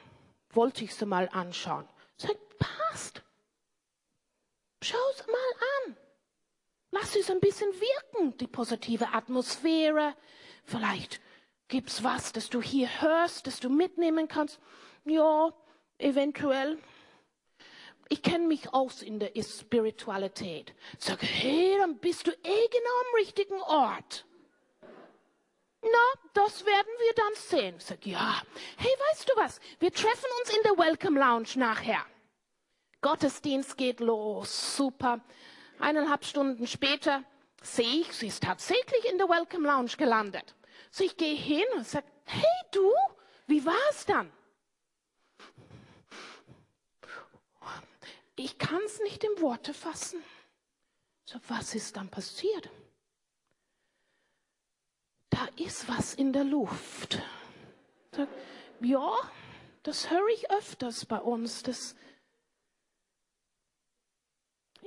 wollte 0.51 0.85
ich 0.85 0.95
sie 0.95 1.07
mal 1.07 1.29
anschauen. 1.33 1.89
Sag, 2.17 2.37
passt. 2.59 3.23
Schau 4.83 4.99
es 5.15 5.27
mal 5.27 5.87
an. 5.87 5.97
Lass 6.91 7.17
es 7.17 7.31
ein 7.31 7.41
bisschen 7.41 7.71
wirken, 7.73 8.37
die 8.39 8.47
positive 8.47 9.09
Atmosphäre. 9.13 10.15
Vielleicht 10.65 11.21
gibt's 11.69 12.03
was, 12.03 12.33
das 12.33 12.49
du 12.49 12.63
hier 12.63 12.89
hörst, 13.01 13.47
das 13.47 13.61
du 13.61 13.69
mitnehmen 13.69 14.29
kannst. 14.29 14.59
Ja, 15.05 15.53
eventuell. 15.99 16.79
Ich 18.09 18.23
kenne 18.23 18.47
mich 18.47 18.73
aus 18.73 19.03
in 19.03 19.19
der 19.19 19.33
Spiritualität. 19.43 20.75
Sag, 20.99 21.23
hey, 21.23 21.77
dann 21.79 21.99
bist 21.99 22.27
du 22.27 22.31
eh 22.31 22.69
genau 22.69 22.99
am 23.09 23.15
richtigen 23.17 23.61
Ort. 23.61 24.25
Na, 25.83 26.23
das 26.33 26.65
werden 26.65 26.93
wir 26.99 27.15
dann 27.15 27.35
sehen. 27.35 27.75
Sag, 27.79 28.07
ja. 28.07 28.43
Hey, 28.79 28.91
weißt 29.11 29.29
du 29.29 29.33
was? 29.37 29.61
Wir 29.79 29.93
treffen 29.93 30.27
uns 30.41 30.57
in 30.57 30.63
der 30.63 30.79
Welcome 30.79 31.21
Lounge 31.21 31.51
nachher. 31.57 32.05
Gottesdienst 33.01 33.77
geht 33.77 34.01
los. 34.01 34.77
Super. 34.77 35.21
Eineinhalb 35.79 36.25
Stunden 36.25 36.67
später 36.67 37.23
sehe 37.63 38.01
ich, 38.01 38.13
sie 38.13 38.27
ist 38.27 38.43
tatsächlich 38.43 39.05
in 39.11 39.19
der 39.19 39.29
Welcome 39.29 39.67
Lounge 39.67 39.93
gelandet. 39.97 40.55
So, 40.91 41.05
ich 41.05 41.17
gehe 41.17 41.37
hin 41.37 41.65
und 41.77 41.87
sage, 41.87 42.07
hey 42.25 42.43
du, 42.73 42.93
wie 43.47 43.65
war 43.65 43.75
es 43.91 44.07
dann? 44.07 44.33
Ich 48.37 48.59
kann 48.59 48.81
es 48.87 49.01
nicht 49.01 49.25
in 49.25 49.43
Worte 49.43 49.75
fassen. 49.75 50.23
So, 51.25 51.39
was 51.49 51.75
ist 51.75 51.97
dann 51.97 52.09
passiert? 52.09 52.71
da 55.39 55.47
ist 55.63 55.89
was 55.89 56.15
in 56.15 56.33
der 56.33 56.45
Luft. 56.45 57.23
Sag, 58.13 58.29
ja, 58.81 59.13
das 59.85 60.11
höre 60.11 60.29
ich 60.35 60.51
öfters 60.51 61.07
bei 61.07 61.19
uns. 61.19 61.63
Das 61.63 61.95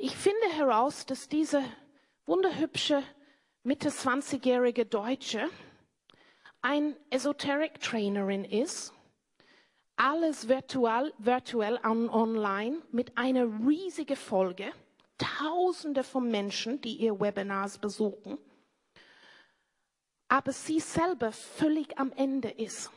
ich 0.01 0.17
finde 0.17 0.47
heraus, 0.53 1.05
dass 1.05 1.29
diese 1.29 1.63
wunderhübsche 2.25 3.03
Mitte 3.61 3.89
20-jährige 3.89 4.87
Deutsche 4.87 5.47
ein 6.61 6.95
Esoteric 7.11 7.79
Trainerin 7.79 8.43
ist, 8.43 8.93
alles 9.95 10.47
virtuell, 10.47 11.13
virtuell 11.19 11.79
on, 11.85 12.09
online 12.09 12.81
mit 12.91 13.15
einer 13.15 13.45
riesigen 13.67 14.15
Folge, 14.15 14.71
Tausende 15.19 16.03
von 16.03 16.31
Menschen, 16.31 16.81
die 16.81 16.95
ihr 16.95 17.19
Webinars 17.19 17.77
besuchen. 17.77 18.39
Aber 20.29 20.51
sie 20.51 20.79
selber 20.79 21.31
völlig 21.31 21.99
am 21.99 22.11
Ende 22.13 22.49
ist. 22.49 22.89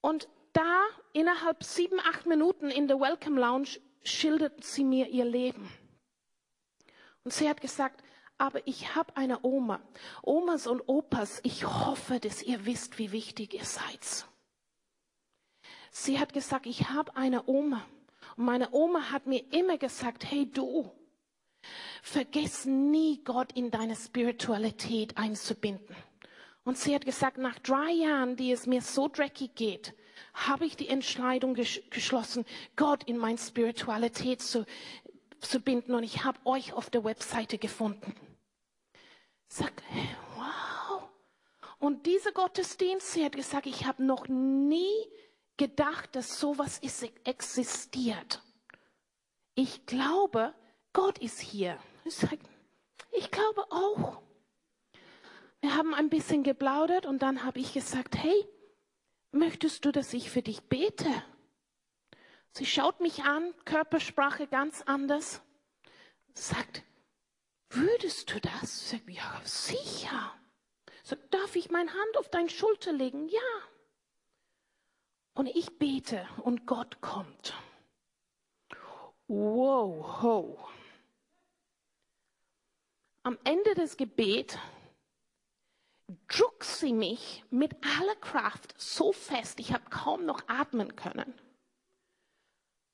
Und 0.00 0.30
da 0.54 0.82
innerhalb 1.12 1.62
sieben, 1.62 2.00
acht 2.00 2.24
Minuten 2.24 2.70
in 2.70 2.88
der 2.88 2.98
Welcome 2.98 3.38
Lounge 3.38 3.78
schildert 4.04 4.64
sie 4.64 4.84
mir 4.84 5.08
ihr 5.08 5.24
Leben. 5.24 5.70
Und 7.24 7.32
sie 7.32 7.48
hat 7.48 7.60
gesagt, 7.60 8.02
aber 8.38 8.66
ich 8.66 8.94
habe 8.94 9.16
eine 9.16 9.44
Oma. 9.44 9.80
Omas 10.22 10.66
und 10.66 10.80
Opas, 10.88 11.40
ich 11.44 11.64
hoffe, 11.64 12.18
dass 12.18 12.42
ihr 12.42 12.66
wisst, 12.66 12.98
wie 12.98 13.12
wichtig 13.12 13.54
ihr 13.54 13.64
seid. 13.64 14.26
Sie 15.90 16.18
hat 16.18 16.32
gesagt, 16.32 16.66
ich 16.66 16.88
habe 16.88 17.14
eine 17.16 17.46
Oma. 17.46 17.84
Und 18.36 18.46
meine 18.46 18.72
Oma 18.72 19.10
hat 19.10 19.26
mir 19.26 19.44
immer 19.52 19.78
gesagt, 19.78 20.24
hey 20.30 20.50
du, 20.50 20.90
Vergiss 22.02 22.64
nie, 22.64 23.22
Gott 23.22 23.52
in 23.52 23.70
deine 23.70 23.94
Spiritualität 23.94 25.16
einzubinden. 25.16 25.94
Und 26.64 26.78
sie 26.78 26.94
hat 26.94 27.04
gesagt, 27.04 27.38
nach 27.38 27.58
drei 27.60 27.90
Jahren, 27.92 28.36
die 28.36 28.52
es 28.52 28.66
mir 28.66 28.82
so 28.82 29.08
dreckig 29.08 29.54
geht, 29.54 29.94
habe 30.34 30.64
ich 30.64 30.76
die 30.76 30.88
Entscheidung 30.88 31.54
geschlossen, 31.54 32.44
Gott 32.76 33.04
in 33.04 33.18
meine 33.18 33.38
Spiritualität 33.38 34.42
zu, 34.42 34.66
zu 35.40 35.60
binden. 35.60 35.94
Und 35.94 36.04
ich 36.04 36.24
habe 36.24 36.38
euch 36.44 36.72
auf 36.72 36.90
der 36.90 37.04
Webseite 37.04 37.58
gefunden. 37.58 38.14
Sag, 39.48 39.72
wow. 40.36 41.02
Und 41.78 42.06
dieser 42.06 42.32
Gottesdienst, 42.32 43.12
sie 43.12 43.24
hat 43.24 43.36
gesagt, 43.36 43.66
ich 43.66 43.86
habe 43.86 44.04
noch 44.04 44.28
nie 44.28 45.08
gedacht, 45.56 46.14
dass 46.16 46.40
sowas 46.40 46.80
existiert. 47.24 48.40
Ich 49.54 49.84
glaube, 49.86 50.54
Gott 50.92 51.18
ist 51.18 51.40
hier. 51.40 51.78
Ich 52.04 52.14
sage, 52.14 52.38
ich 53.10 53.30
glaube 53.30 53.64
auch. 53.70 54.22
Wir 55.60 55.76
haben 55.76 55.94
ein 55.94 56.08
bisschen 56.08 56.42
geplaudert 56.42 57.06
und 57.06 57.22
dann 57.22 57.44
habe 57.44 57.60
ich 57.60 57.72
gesagt, 57.72 58.16
hey, 58.16 58.48
möchtest 59.32 59.84
du, 59.84 59.92
dass 59.92 60.12
ich 60.12 60.30
für 60.30 60.42
dich 60.42 60.62
bete? 60.62 61.10
Sie 62.52 62.66
schaut 62.66 63.00
mich 63.00 63.24
an, 63.24 63.54
Körpersprache 63.64 64.46
ganz 64.46 64.82
anders, 64.82 65.42
sagt, 66.34 66.82
würdest 67.70 68.32
du 68.32 68.40
das? 68.40 68.90
Sage, 68.90 69.12
ja, 69.12 69.40
sicher. 69.44 70.34
Sagt, 71.02 71.32
darf 71.34 71.56
ich 71.56 71.70
meine 71.70 71.90
Hand 71.90 72.16
auf 72.18 72.28
deine 72.28 72.50
Schulter 72.50 72.92
legen? 72.92 73.28
Ja. 73.28 73.40
Und 75.34 75.46
ich 75.46 75.78
bete 75.78 76.28
und 76.42 76.66
Gott 76.66 77.00
kommt. 77.00 77.54
Wow, 79.26 80.22
ho 80.22 80.68
am 83.22 83.38
Ende 83.44 83.74
des 83.74 83.96
Gebets 83.96 84.58
drückt 86.28 86.64
sie 86.64 86.92
mich 86.92 87.44
mit 87.50 87.74
aller 87.98 88.16
Kraft 88.16 88.74
so 88.80 89.12
fest, 89.12 89.60
ich 89.60 89.72
habe 89.72 89.88
kaum 89.90 90.24
noch 90.24 90.48
atmen 90.48 90.96
können. 90.96 91.34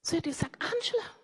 Sie 0.02 0.16
hat 0.16 0.24
gesagt, 0.24 0.62
Angela, 0.62 1.16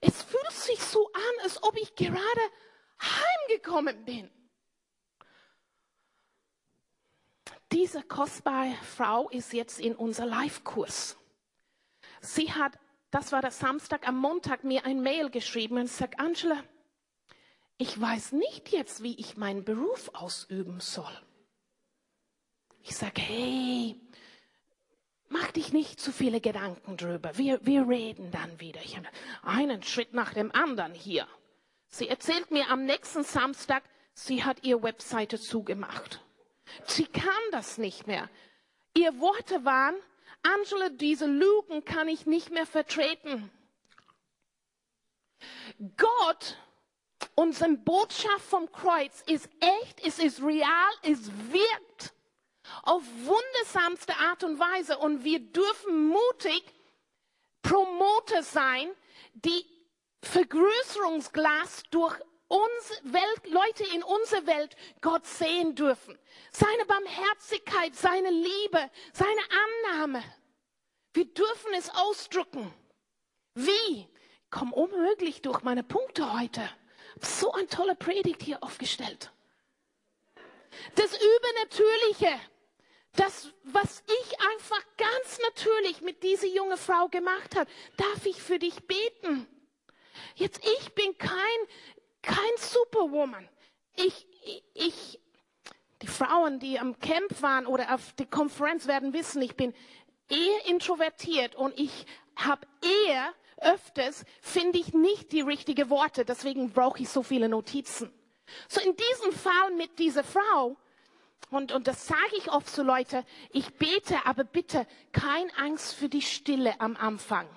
es 0.00 0.22
fühlt 0.22 0.52
sich 0.52 0.80
so 0.80 1.06
an, 1.12 1.42
als 1.42 1.62
ob 1.62 1.76
ich 1.76 1.94
gerade 1.94 2.40
heimgekommen 3.00 4.04
bin. 4.04 4.30
diese 7.76 8.02
kostbare 8.02 8.74
Frau 8.82 9.28
ist 9.28 9.52
jetzt 9.52 9.80
in 9.80 9.94
unser 9.94 10.24
Live-Kurs. 10.24 11.16
Sie 12.20 12.52
hat, 12.52 12.78
das 13.10 13.32
war 13.32 13.42
der 13.42 13.50
Samstag, 13.50 14.08
am 14.08 14.16
Montag 14.16 14.64
mir 14.64 14.84
ein 14.86 15.02
Mail 15.02 15.30
geschrieben 15.30 15.76
und 15.76 15.88
sagt, 15.88 16.18
Angela, 16.18 16.62
ich 17.78 18.00
weiß 18.00 18.32
nicht 18.32 18.70
jetzt, 18.72 19.02
wie 19.02 19.18
ich 19.18 19.36
meinen 19.36 19.64
Beruf 19.64 20.10
ausüben 20.14 20.80
soll. 20.80 21.12
Ich 22.82 22.96
sage, 22.96 23.20
hey, 23.20 24.00
mach 25.28 25.50
dich 25.52 25.72
nicht 25.72 26.00
zu 26.00 26.12
viele 26.12 26.40
Gedanken 26.40 26.96
drüber. 26.96 27.36
Wir, 27.36 27.64
wir 27.66 27.88
reden 27.88 28.30
dann 28.30 28.60
wieder. 28.60 28.80
Ich 28.82 28.96
habe 28.96 29.08
einen 29.42 29.82
Schritt 29.82 30.14
nach 30.14 30.32
dem 30.34 30.52
anderen 30.52 30.94
hier. 30.94 31.26
Sie 31.88 32.08
erzählt 32.08 32.50
mir 32.50 32.68
am 32.70 32.84
nächsten 32.84 33.24
Samstag, 33.24 33.82
sie 34.14 34.44
hat 34.44 34.64
ihre 34.64 34.82
Webseite 34.82 35.38
zugemacht. 35.38 36.20
Sie 36.86 37.06
kann 37.06 37.32
das 37.52 37.78
nicht 37.78 38.06
mehr. 38.06 38.28
Ihr 38.94 39.18
Worte 39.20 39.64
waren, 39.64 39.96
Angela, 40.42 40.88
diese 40.90 41.26
Lügen 41.26 41.84
kann 41.84 42.08
ich 42.08 42.26
nicht 42.26 42.50
mehr 42.50 42.66
vertreten. 42.66 43.50
Gott, 45.96 46.56
unsere 47.34 47.70
Botschaft 47.76 48.44
vom 48.48 48.70
Kreuz 48.72 49.22
ist 49.26 49.48
echt, 49.60 50.04
es 50.04 50.18
ist 50.18 50.42
real, 50.42 50.92
es 51.02 51.30
wirkt 51.50 52.12
auf 52.82 53.02
wundersamste 53.24 54.16
Art 54.16 54.44
und 54.44 54.58
Weise 54.58 54.98
und 54.98 55.24
wir 55.24 55.40
dürfen 55.40 56.08
mutig 56.08 56.62
Promoter 57.62 58.42
sein, 58.42 58.90
die 59.34 59.64
Vergrößerungsglas 60.22 61.82
durch 61.90 62.16
uns 62.48 63.02
Welt, 63.02 63.50
Leute 63.50 63.84
in 63.94 64.02
unserer 64.02 64.46
Welt 64.46 64.76
Gott 65.00 65.26
sehen 65.26 65.74
dürfen. 65.74 66.16
Seine 66.52 66.84
Barmherzigkeit, 66.86 67.94
seine 67.94 68.30
Liebe, 68.30 68.90
seine 69.12 69.40
Annahme. 69.90 70.22
Wir 71.12 71.24
dürfen 71.24 71.72
es 71.74 71.90
ausdrücken. 71.90 72.72
Wie? 73.54 74.08
Komm 74.50 74.72
unmöglich 74.72 75.42
durch 75.42 75.62
meine 75.62 75.82
Punkte 75.82 76.38
heute. 76.38 76.68
So 77.20 77.52
ein 77.52 77.68
toller 77.68 77.94
Predigt 77.94 78.42
hier 78.42 78.62
aufgestellt. 78.62 79.30
Das 80.94 81.10
Übernatürliche, 81.16 82.40
das, 83.14 83.52
was 83.64 84.02
ich 84.06 84.40
einfach 84.40 84.82
ganz 84.96 85.38
natürlich 85.42 86.02
mit 86.02 86.22
dieser 86.22 86.46
jungen 86.46 86.76
Frau 86.76 87.08
gemacht 87.08 87.56
habe, 87.56 87.70
darf 87.96 88.26
ich 88.26 88.42
für 88.42 88.58
dich 88.58 88.86
beten. 88.86 89.46
Jetzt, 90.34 90.60
ich 90.64 90.94
bin 90.94 91.16
kein, 91.16 91.38
kein 92.22 92.56
Superwoman. 92.58 93.48
Ich, 93.96 94.26
ich, 94.74 95.20
die 96.02 96.06
Frauen, 96.06 96.60
die 96.60 96.78
am 96.78 96.98
Camp 96.98 97.42
waren 97.42 97.66
oder 97.66 97.94
auf 97.94 98.12
der 98.14 98.26
Konferenz 98.26 98.86
werden 98.86 99.12
wissen, 99.14 99.40
ich 99.40 99.56
bin 99.56 99.74
eher 100.28 100.66
introvertiert 100.66 101.54
und 101.54 101.78
ich 101.78 102.06
habe 102.36 102.66
eher 102.82 103.32
öfters, 103.58 104.24
finde 104.40 104.78
ich 104.78 104.92
nicht 104.92 105.32
die 105.32 105.40
richtigen 105.40 105.90
Worte. 105.90 106.24
Deswegen 106.24 106.70
brauche 106.70 107.02
ich 107.02 107.08
so 107.08 107.22
viele 107.22 107.48
Notizen. 107.48 108.12
So 108.68 108.80
in 108.80 108.94
diesem 108.96 109.32
Fall 109.32 109.72
mit 109.76 109.98
dieser 109.98 110.24
Frau, 110.24 110.76
und, 111.50 111.72
und 111.72 111.86
das 111.86 112.06
sage 112.06 112.36
ich 112.38 112.50
oft 112.50 112.68
zu 112.68 112.82
Leute, 112.82 113.24
ich 113.50 113.74
bete, 113.74 114.18
aber 114.24 114.44
bitte 114.44 114.86
kein 115.12 115.50
Angst 115.56 115.94
für 115.94 116.08
die 116.08 116.22
Stille 116.22 116.80
am 116.80 116.96
Anfang. 116.96 117.48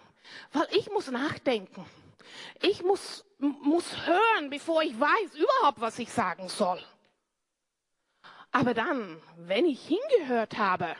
Weil 0.54 0.68
ich 0.72 0.92
muss 0.92 1.10
nachdenken. 1.10 1.86
Ich 2.62 2.84
muss, 2.84 3.26
muss 3.40 4.06
hören, 4.06 4.50
bevor 4.50 4.84
ich 4.84 5.00
weiß 5.00 5.36
überhaupt, 5.36 5.82
was 5.82 5.98
ich 5.98 6.12
sagen 6.12 6.50
soll. 6.50 6.80
Aber 8.52 8.74
dann, 8.74 9.22
wenn 9.38 9.66
ich 9.66 9.88
hingehört 9.88 10.58
habe 10.58 10.96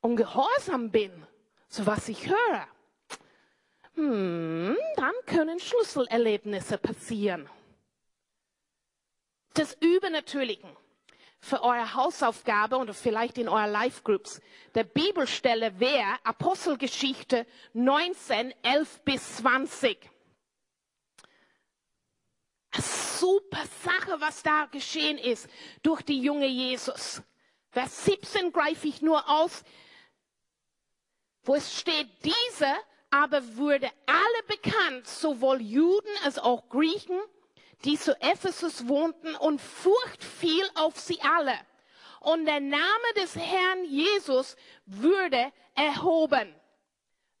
und 0.00 0.16
gehorsam 0.16 0.90
bin, 0.90 1.26
so 1.68 1.86
was 1.86 2.08
ich 2.08 2.28
höre, 2.28 2.66
hm, 3.94 4.76
dann 4.96 5.14
können 5.26 5.58
Schlüsselerlebnisse 5.60 6.78
passieren. 6.78 7.48
Das 9.54 9.76
Übernatürlichen 9.80 10.70
für 11.42 11.62
eure 11.62 11.94
Hausaufgabe 11.94 12.76
oder 12.76 12.94
vielleicht 12.94 13.36
in 13.36 13.48
eurer 13.48 13.66
Live-Groups. 13.66 14.40
Der 14.74 14.84
Bibelstelle 14.84 15.78
wäre 15.80 16.16
Apostelgeschichte 16.22 17.46
19, 17.72 18.54
11 18.62 19.00
bis 19.00 19.36
20. 19.36 19.98
Eine 22.70 22.82
super 22.82 23.64
Sache, 23.84 24.20
was 24.20 24.42
da 24.42 24.66
geschehen 24.66 25.18
ist 25.18 25.48
durch 25.82 26.02
die 26.02 26.20
junge 26.20 26.46
Jesus. 26.46 27.20
Vers 27.70 28.04
17 28.04 28.52
greife 28.52 28.86
ich 28.86 29.02
nur 29.02 29.28
aus, 29.28 29.64
wo 31.42 31.56
es 31.56 31.76
steht, 31.76 32.08
diese 32.24 32.72
aber 33.12 33.56
wurde 33.56 33.90
alle 34.06 34.42
bekannt, 34.48 35.06
sowohl 35.06 35.60
Juden 35.60 36.10
als 36.24 36.38
auch 36.38 36.68
Griechen, 36.70 37.20
die 37.84 37.98
zu 37.98 38.18
Ephesus 38.20 38.88
wohnten, 38.88 39.34
und 39.36 39.60
Furcht 39.60 40.24
fiel 40.24 40.64
auf 40.74 40.98
sie 40.98 41.20
alle. 41.20 41.54
Und 42.20 42.46
der 42.46 42.60
Name 42.60 43.14
des 43.16 43.36
Herrn 43.36 43.84
Jesus 43.84 44.56
würde 44.86 45.52
erhoben. 45.74 46.54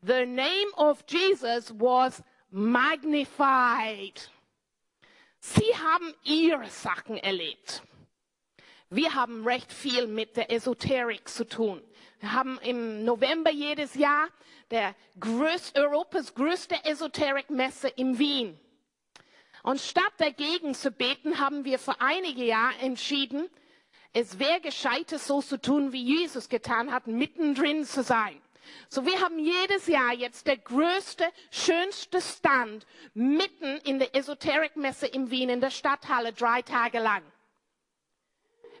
The 0.02 0.26
name 0.26 0.72
of 0.76 1.04
Jesus 1.08 1.72
was 1.78 2.22
magnified. 2.50 4.30
Sie 5.38 5.74
haben 5.76 6.12
ihre 6.24 6.68
Sachen 6.68 7.16
erlebt. 7.16 7.82
Wir 8.90 9.14
haben 9.14 9.46
recht 9.46 9.72
viel 9.72 10.06
mit 10.06 10.36
der 10.36 10.52
Esoterik 10.52 11.26
zu 11.28 11.46
tun. 11.46 11.82
Wir 12.22 12.34
haben 12.34 12.60
im 12.62 13.04
November 13.04 13.50
jedes 13.50 13.96
Jahr 13.96 14.28
der 14.70 14.94
größte, 15.18 15.80
Europas 15.80 16.36
größte 16.36 16.76
Esoterikmesse 16.84 17.88
in 17.88 18.16
Wien. 18.20 18.56
Und 19.64 19.80
statt 19.80 20.12
dagegen 20.18 20.72
zu 20.72 20.92
beten, 20.92 21.40
haben 21.40 21.64
wir 21.64 21.80
vor 21.80 21.96
einige 21.98 22.44
Jahre 22.44 22.78
entschieden, 22.78 23.48
es 24.12 24.38
wäre 24.38 24.60
gescheiter 24.60 25.18
so 25.18 25.42
zu 25.42 25.60
tun, 25.60 25.92
wie 25.92 26.04
Jesus 26.04 26.48
getan 26.48 26.92
hat, 26.92 27.08
mittendrin 27.08 27.84
zu 27.84 28.04
sein. 28.04 28.40
So, 28.88 29.04
wir 29.04 29.20
haben 29.20 29.40
jedes 29.40 29.88
Jahr 29.88 30.12
jetzt 30.12 30.46
der 30.46 30.58
größte, 30.58 31.24
schönste 31.50 32.20
Stand 32.20 32.86
mitten 33.14 33.78
in 33.78 33.98
der 33.98 34.14
Esoterikmesse 34.14 35.08
in 35.08 35.32
Wien, 35.32 35.48
in 35.48 35.60
der 35.60 35.70
Stadthalle, 35.70 36.32
drei 36.32 36.62
Tage 36.62 37.00
lang. 37.00 37.24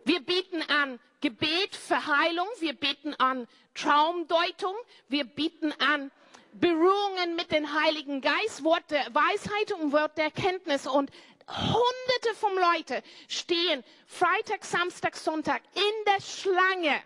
Wir 0.04 0.20
bieten 0.20 0.62
an 0.62 0.98
Gebet 1.20 1.76
für 1.76 2.06
Heilung, 2.06 2.48
wir 2.58 2.74
bieten 2.74 3.14
an 3.14 3.46
Traumdeutung, 3.74 4.74
wir 5.08 5.24
bieten 5.24 5.72
an 5.78 6.10
Berührungen 6.54 7.36
mit 7.36 7.52
dem 7.52 7.72
Heiligen 7.72 8.20
Geist, 8.20 8.64
Wort 8.64 8.90
der 8.90 9.06
Weisheit 9.14 9.72
und 9.80 9.92
Wort 9.92 10.18
der 10.18 10.24
Erkenntnis 10.24 10.86
und 10.86 11.10
Hunderte 11.48 12.34
von 12.34 12.54
Leuten 12.54 13.02
stehen 13.28 13.84
Freitag, 14.06 14.64
Samstag, 14.64 15.16
Sonntag 15.16 15.62
in 15.74 16.04
der 16.06 16.20
Schlange. 16.20 17.00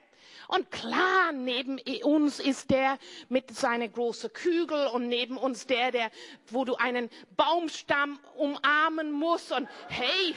Und 0.48 0.70
klar, 0.70 1.32
neben 1.32 1.80
uns 2.04 2.38
ist 2.38 2.70
der 2.70 2.98
mit 3.28 3.54
seiner 3.56 3.88
großen 3.88 4.32
Kügel 4.32 4.86
und 4.88 5.08
neben 5.08 5.36
uns 5.36 5.66
der, 5.66 5.90
der, 5.90 6.10
wo 6.48 6.64
du 6.64 6.76
einen 6.76 7.10
Baumstamm 7.36 8.20
umarmen 8.36 9.10
musst. 9.10 9.50
Und 9.50 9.68
hey, 9.88 10.34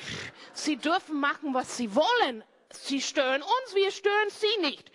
sie 0.53 0.77
dürfen 0.77 1.19
machen, 1.19 1.53
was 1.53 1.77
sie 1.77 1.93
wollen. 1.93 2.43
Sie 2.71 3.01
stören 3.01 3.41
uns, 3.41 3.75
wir 3.75 3.91
stören 3.91 4.29
sie 4.29 4.61
nicht. 4.61 4.91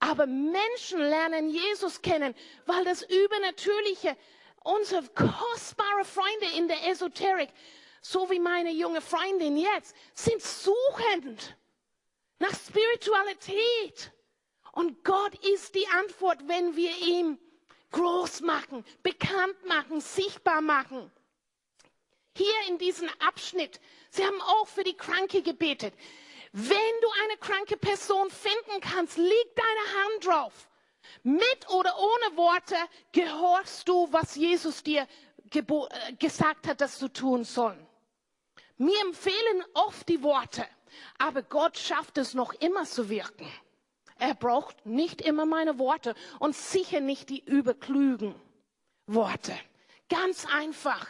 Aber 0.00 0.26
Menschen 0.26 0.98
lernen 0.98 1.48
Jesus 1.48 2.02
kennen, 2.02 2.34
weil 2.66 2.84
das 2.84 3.02
Übernatürliche, 3.02 4.16
unsere 4.62 5.02
kostbare 5.08 6.04
Freunde 6.04 6.46
in 6.56 6.68
der 6.68 6.88
Esoterik, 6.88 7.50
so 8.02 8.28
wie 8.30 8.40
meine 8.40 8.70
junge 8.70 9.00
Freundin 9.00 9.56
jetzt, 9.56 9.94
sind 10.12 10.42
suchend 10.42 11.56
nach 12.38 12.54
Spiritualität. 12.54 14.12
Und 14.72 15.04
Gott 15.04 15.34
ist 15.46 15.74
die 15.74 15.86
Antwort, 15.88 16.48
wenn 16.48 16.76
wir 16.76 16.94
ihm 16.98 17.38
groß 17.92 18.40
machen, 18.40 18.84
bekannt 19.02 19.64
machen, 19.66 20.00
sichtbar 20.00 20.60
machen. 20.60 21.10
Hier 22.36 22.54
in 22.68 22.78
diesem 22.78 23.08
Abschnitt, 23.20 23.80
Sie 24.10 24.24
haben 24.24 24.40
auch 24.40 24.66
für 24.66 24.82
die 24.82 24.96
Kranke 24.96 25.42
gebetet. 25.42 25.94
Wenn 26.56 27.00
du 27.02 27.08
eine 27.24 27.36
kranke 27.38 27.76
Person 27.76 28.30
finden 28.30 28.80
kannst, 28.80 29.16
leg 29.18 29.56
deine 29.56 30.04
Hand 30.04 30.26
drauf. 30.26 30.68
Mit 31.24 31.68
oder 31.68 31.92
ohne 31.98 32.36
Worte 32.36 32.76
gehorchst 33.10 33.88
du, 33.88 34.06
was 34.12 34.36
Jesus 34.36 34.84
dir 34.84 35.08
äh, 35.52 36.12
gesagt 36.16 36.68
hat, 36.68 36.80
dass 36.80 37.00
du 37.00 37.08
tun 37.08 37.42
sollen. 37.42 37.84
Mir 38.76 39.00
empfehlen 39.00 39.64
oft 39.72 40.08
die 40.08 40.22
Worte, 40.22 40.64
aber 41.18 41.42
Gott 41.42 41.76
schafft 41.76 42.18
es 42.18 42.34
noch 42.34 42.52
immer 42.52 42.84
zu 42.84 43.08
wirken. 43.08 43.52
Er 44.20 44.34
braucht 44.34 44.86
nicht 44.86 45.22
immer 45.22 45.46
meine 45.46 45.80
Worte 45.80 46.14
und 46.38 46.54
sicher 46.54 47.00
nicht 47.00 47.30
die 47.30 47.42
überklügen 47.44 48.40
Worte. 49.06 49.58
Ganz 50.08 50.46
einfach. 50.46 51.04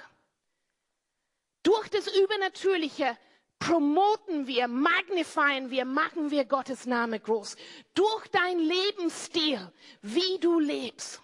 Durch 1.62 1.90
das 1.90 2.06
Übernatürliche 2.16 3.18
promoten 3.58 4.46
wir, 4.46 4.68
magnifieren 4.68 5.70
wir, 5.70 5.84
machen 5.84 6.30
wir 6.30 6.44
Gottes 6.44 6.86
Name 6.86 7.20
groß. 7.20 7.56
Durch 7.94 8.26
dein 8.28 8.58
Lebensstil, 8.58 9.72
wie 10.02 10.38
du 10.38 10.58
lebst. 10.58 11.20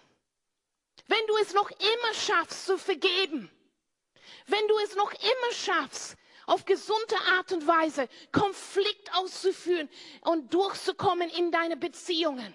Wenn 1.07 1.25
du 1.27 1.37
es 1.37 1.53
noch 1.53 1.69
immer 1.69 2.13
schaffst 2.13 2.65
zu 2.65 2.77
vergeben, 2.77 3.49
wenn 4.47 4.67
du 4.67 4.77
es 4.79 4.95
noch 4.95 5.11
immer 5.11 5.53
schaffst, 5.53 6.17
auf 6.47 6.65
gesunde 6.65 7.15
Art 7.37 7.51
und 7.51 7.67
Weise 7.67 8.09
Konflikt 8.31 9.13
auszuführen 9.13 9.89
und 10.21 10.53
durchzukommen 10.53 11.29
in 11.29 11.51
deine 11.51 11.77
Beziehungen. 11.77 12.53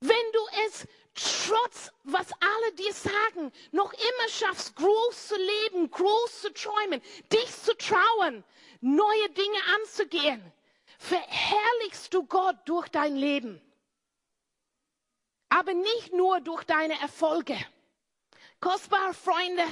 Wenn 0.00 0.32
du 0.32 0.40
es 0.66 0.86
trotz, 1.14 1.92
was 2.04 2.26
alle 2.32 2.72
dir 2.74 2.92
sagen, 2.92 3.52
noch 3.72 3.92
immer 3.92 4.28
schaffst, 4.28 4.76
groß 4.76 5.28
zu 5.28 5.36
leben, 5.36 5.90
groß 5.90 6.42
zu 6.42 6.52
träumen, 6.52 7.02
dich 7.32 7.62
zu 7.62 7.76
trauen, 7.76 8.44
neue 8.80 9.30
Dinge 9.30 9.58
anzugehen, 9.80 10.52
verherrlichst 10.98 12.12
du 12.12 12.24
Gott 12.24 12.56
durch 12.66 12.88
dein 12.88 13.16
Leben. 13.16 13.60
Aber 15.48 15.72
nicht 15.72 16.12
nur 16.12 16.40
durch 16.40 16.64
deine 16.64 17.00
Erfolge. 17.00 17.56
Kostbare 18.60 19.14
Freunde, 19.14 19.64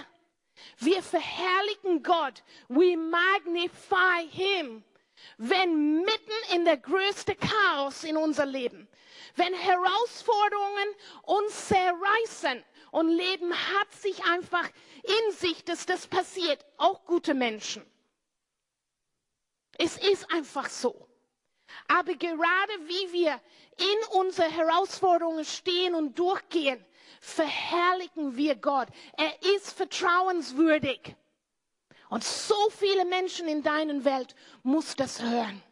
wir 0.79 1.03
verherrlichen 1.03 2.03
Gott. 2.03 2.43
We 2.69 2.97
magnify 2.97 4.27
Him. 4.31 4.85
Wenn 5.39 6.01
mitten 6.03 6.55
in 6.55 6.65
der 6.65 6.77
größte 6.77 7.35
Chaos 7.35 8.05
in 8.05 8.17
unser 8.17 8.47
Leben, 8.47 8.89
wenn 9.37 9.55
Herausforderungen 9.55 10.89
uns 11.23 11.69
zerreißen 11.69 12.65
und 12.91 13.09
Leben 13.09 13.53
hat 13.53 13.93
sich 13.93 14.25
einfach 14.25 14.69
in 15.03 15.33
sich, 15.33 15.65
dass 15.65 15.87
das 15.87 16.07
passiert, 16.07 16.65
auch 16.77 17.05
gute 17.05 17.35
Menschen. 17.35 17.85
Es 19.79 19.97
ist 19.99 20.31
einfach 20.33 20.69
so. 20.69 21.09
Aber 21.89 22.15
gerade 22.15 22.73
wie 22.87 23.13
wir 23.13 23.41
in 23.79 24.19
unsere 24.19 24.51
Herausforderungen 24.51 25.45
stehen 25.45 25.95
und 25.95 26.19
durchgehen, 26.19 26.85
verherrlichen 27.21 28.37
wir 28.37 28.57
Gott. 28.57 28.89
Er 29.17 29.43
ist 29.55 29.73
vertrauenswürdig. 29.73 31.15
Und 32.09 32.25
so 32.25 32.71
viele 32.71 33.05
Menschen 33.05 33.49
in 33.49 33.63
deiner 33.63 34.05
Welt 34.05 34.35
muss 34.63 34.95
das 34.95 35.21
hören. 35.21 35.63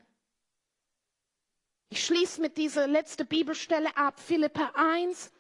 Ich 1.89 2.05
schließe 2.05 2.41
mit 2.41 2.57
dieser 2.57 2.87
letzten 2.87 3.26
Bibelstelle 3.26 3.97
ab, 3.97 4.18
Philippa 4.18 4.72
1, 4.74 5.30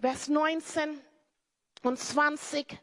Vers 0.00 0.28
19 0.28 1.00
und 1.82 1.98
20. 1.98 2.78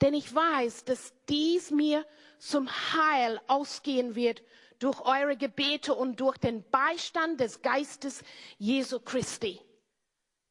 Denn 0.00 0.14
ich 0.14 0.34
weiß, 0.34 0.84
dass 0.84 1.14
dies 1.28 1.70
mir 1.70 2.04
zum 2.38 2.68
Heil 2.68 3.40
ausgehen 3.46 4.14
wird 4.14 4.42
durch 4.78 5.00
eure 5.00 5.36
Gebete 5.36 5.94
und 5.94 6.20
durch 6.20 6.36
den 6.36 6.68
Beistand 6.70 7.40
des 7.40 7.62
Geistes 7.62 8.22
Jesu 8.58 9.00
Christi. 9.00 9.60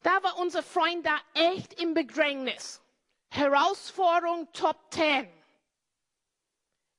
Da 0.02 0.22
war 0.22 0.38
unser 0.38 0.62
Freund 0.62 1.06
da 1.06 1.16
echt 1.34 1.80
im 1.80 1.94
Bedrängnis. 1.94 2.82
Herausforderung 3.30 4.48
Top 4.52 4.92
10. 4.92 5.28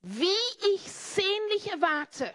Wie 0.02 0.28
ich 0.76 0.82
sehnlich 0.82 1.72
erwarte 1.72 2.34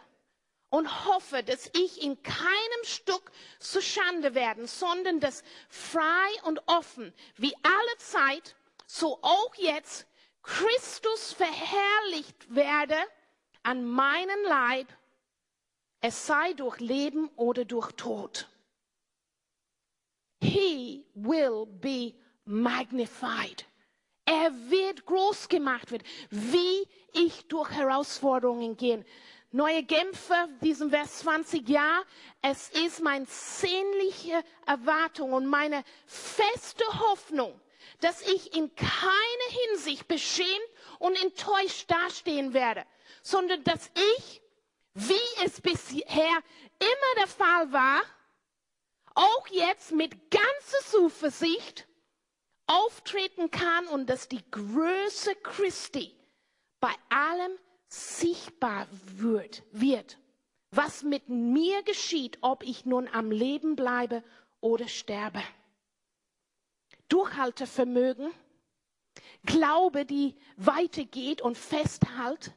und 0.73 1.05
hoffe, 1.07 1.43
dass 1.43 1.69
ich 1.75 2.03
in 2.03 2.23
keinem 2.23 2.85
Stück 2.85 3.31
zu 3.59 3.83
Schande 3.83 4.35
werden, 4.35 4.67
sondern 4.67 5.21
dass 5.21 5.45
frei 5.69 6.31
und 6.45 6.63
offen, 6.67 7.13
wie 7.37 7.55
alle 7.63 7.99
Zeit, 7.99 8.57
so 8.87 9.19
auch 9.21 9.55
jetzt, 9.57 10.07
Christus 10.43 11.35
verherrlicht 11.35 12.55
werde 12.55 12.97
an 13.63 13.85
meinen 13.85 14.45
Leib, 14.45 14.89
es 16.01 16.27
sei 16.27 16.55
durch 16.55 16.81
Leben 16.81 17.29
oder 17.37 17.67
durch 17.67 17.93
Tod. 17.93 18.49
He 20.41 21.05
will 21.13 21.67
be 21.67 22.15
magnified. 22.47 23.67
Er 24.25 24.51
wird 24.71 25.05
groß 25.05 25.51
gemacht 25.51 25.91
wird, 25.91 26.03
wie 26.31 26.89
ich 27.13 27.47
durch 27.49 27.71
Herausforderungen 27.71 28.79
gehe. 28.79 29.05
Neue 29.55 29.83
Genfer, 29.83 30.49
diesem 30.63 30.89
Vers 30.89 31.19
20, 31.19 31.69
ja, 31.69 32.03
es 32.41 32.71
ist 32.71 33.01
meine 33.01 33.27
sehnliche 33.27 34.43
Erwartung 34.65 35.35
und 35.35 35.47
meine 35.47 35.85
feste 36.07 36.85
Hoffnung, 37.01 37.61
dass 38.01 38.23
ich 38.23 38.57
in 38.57 38.75
keiner 38.75 39.69
Hinsicht 39.69 40.09
beschämt 40.09 40.49
und 40.99 41.23
enttäuscht 41.23 41.91
dastehen 41.91 42.55
werde, 42.55 42.87
sondern 43.23 43.63
dass 43.65 43.91
ich, 44.17 44.41
wie 44.95 45.45
es 45.45 45.61
bisher 45.61 46.07
immer 46.07 47.15
der 47.19 47.29
Fall 47.29 47.73
war, 47.73 48.03
auch 49.15 49.47
jetzt 49.49 49.93
mit 49.93 50.31
ganzer 50.31 50.91
Zuversicht 50.91 51.87
auftreten 52.67 53.51
kann 53.51 53.87
und 53.89 54.09
dass 54.09 54.29
die 54.29 54.43
Größe 54.51 55.35
Christi 55.37 56.17
bei 56.81 56.95
allem 57.11 57.59
sichtbar 57.93 58.87
wird, 58.91 59.63
wird. 59.73 60.19
Was 60.71 61.03
mit 61.03 61.29
mir 61.29 61.83
geschieht, 61.83 62.39
ob 62.41 62.63
ich 62.63 62.87
nun 62.87 63.07
am 63.09 63.31
Leben 63.31 63.77
bleibe 63.77 64.25
oder 64.61 64.89
sterbe. 64.89 65.43
Durchhaltevermögen, 67.09 68.33
Glaube, 69.45 70.07
die 70.07 70.35
weitergeht 70.57 71.43
und 71.43 71.59
festhält, 71.59 72.53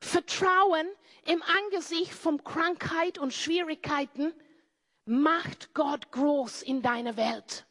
Vertrauen 0.00 0.86
im 1.26 1.42
Angesicht 1.42 2.12
von 2.12 2.44
Krankheit 2.44 3.18
und 3.18 3.32
Schwierigkeiten, 3.32 4.32
macht 5.04 5.74
Gott 5.74 6.12
groß 6.12 6.62
in 6.62 6.82
deiner 6.82 7.16
Welt. 7.16 7.66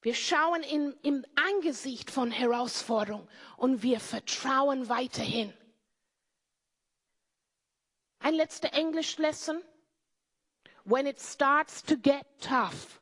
Wir 0.00 0.14
schauen 0.14 0.62
in, 0.62 0.94
im 1.02 1.24
Angesicht 1.34 2.10
von 2.10 2.30
Herausforderungen 2.30 3.28
und 3.56 3.82
wir 3.82 3.98
vertrauen 3.98 4.88
weiterhin. 4.88 5.52
Ein 8.20 8.34
letzter 8.34 8.72
Englisch-Lesson. 8.72 9.62
When 10.84 11.06
it 11.06 11.20
starts 11.20 11.82
to 11.82 11.96
get 11.96 12.24
tough, 12.40 13.00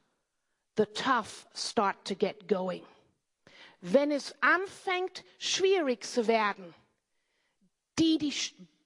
the 0.76 0.86
tough 0.86 1.46
start 1.54 2.04
to 2.06 2.14
get 2.14 2.48
going. 2.48 2.82
Wenn 3.80 4.10
es 4.10 4.34
anfängt, 4.40 5.22
schwierig 5.38 6.04
zu 6.04 6.26
werden, 6.26 6.74
die, 7.98 8.18
die 8.18 8.32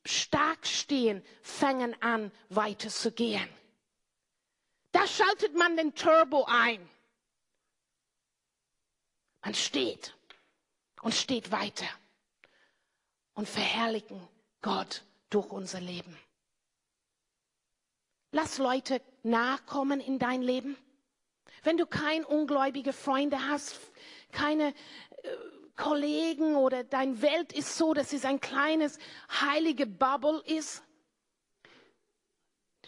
stark 0.04 0.66
stehen, 0.66 1.24
fangen 1.42 1.94
an, 2.02 2.32
weiterzugehen. 2.48 3.48
Da 4.92 5.06
schaltet 5.06 5.54
man 5.54 5.76
den 5.76 5.94
Turbo 5.94 6.44
ein. 6.46 6.86
Man 9.42 9.54
steht 9.54 10.14
und 11.02 11.14
steht 11.14 11.50
weiter 11.50 11.88
und 13.34 13.48
verherrlichen 13.48 14.20
Gott 14.60 15.02
durch 15.30 15.50
unser 15.50 15.80
Leben. 15.80 16.16
Lass 18.32 18.58
Leute 18.58 19.00
nachkommen 19.22 20.00
in 20.00 20.18
dein 20.18 20.42
Leben. 20.42 20.76
Wenn 21.62 21.76
du 21.76 21.86
kein 21.86 22.24
ungläubige 22.24 22.92
Freunde 22.92 23.48
hast, 23.48 23.78
keine 24.30 24.68
äh, 24.68 24.74
Kollegen 25.76 26.54
oder 26.56 26.84
dein 26.84 27.22
Welt 27.22 27.52
ist 27.52 27.76
so, 27.76 27.94
dass 27.94 28.12
es 28.12 28.24
ein 28.24 28.40
kleines 28.40 28.98
heilige 29.40 29.86
Bubble 29.86 30.42
ist. 30.46 30.82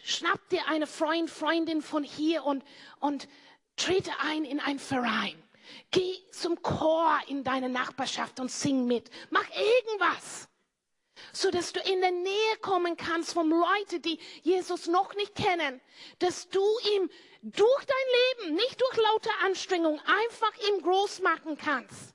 Schnapp 0.04 0.48
dir 0.50 0.66
eine 0.68 0.86
Freund, 0.86 1.30
Freundin 1.30 1.80
von 1.80 2.04
hier 2.04 2.44
und, 2.44 2.64
und 3.00 3.28
trete 3.76 4.10
ein 4.20 4.44
in 4.44 4.60
einen 4.60 4.78
Verein. 4.78 5.42
Geh 5.90 6.16
zum 6.30 6.60
Chor 6.62 7.18
in 7.28 7.44
deine 7.44 7.68
Nachbarschaft 7.68 8.40
und 8.40 8.50
sing 8.50 8.86
mit. 8.86 9.10
Mach 9.30 9.48
irgendwas, 9.50 10.48
so 11.32 11.50
dass 11.50 11.72
du 11.72 11.80
in 11.80 12.00
der 12.00 12.10
Nähe 12.10 12.56
kommen 12.60 12.96
kannst 12.96 13.34
von 13.34 13.48
Leuten, 13.48 14.02
die 14.02 14.18
Jesus 14.42 14.86
noch 14.86 15.14
nicht 15.14 15.34
kennen, 15.34 15.80
dass 16.18 16.48
du 16.48 16.64
ihm 16.94 17.10
durch 17.42 17.84
dein 17.84 18.44
Leben, 18.46 18.54
nicht 18.54 18.80
durch 18.80 18.96
lauter 18.96 19.32
Anstrengung, 19.44 20.00
einfach 20.00 20.52
ihm 20.68 20.82
groß 20.82 21.20
machen 21.20 21.56
kannst. 21.58 22.14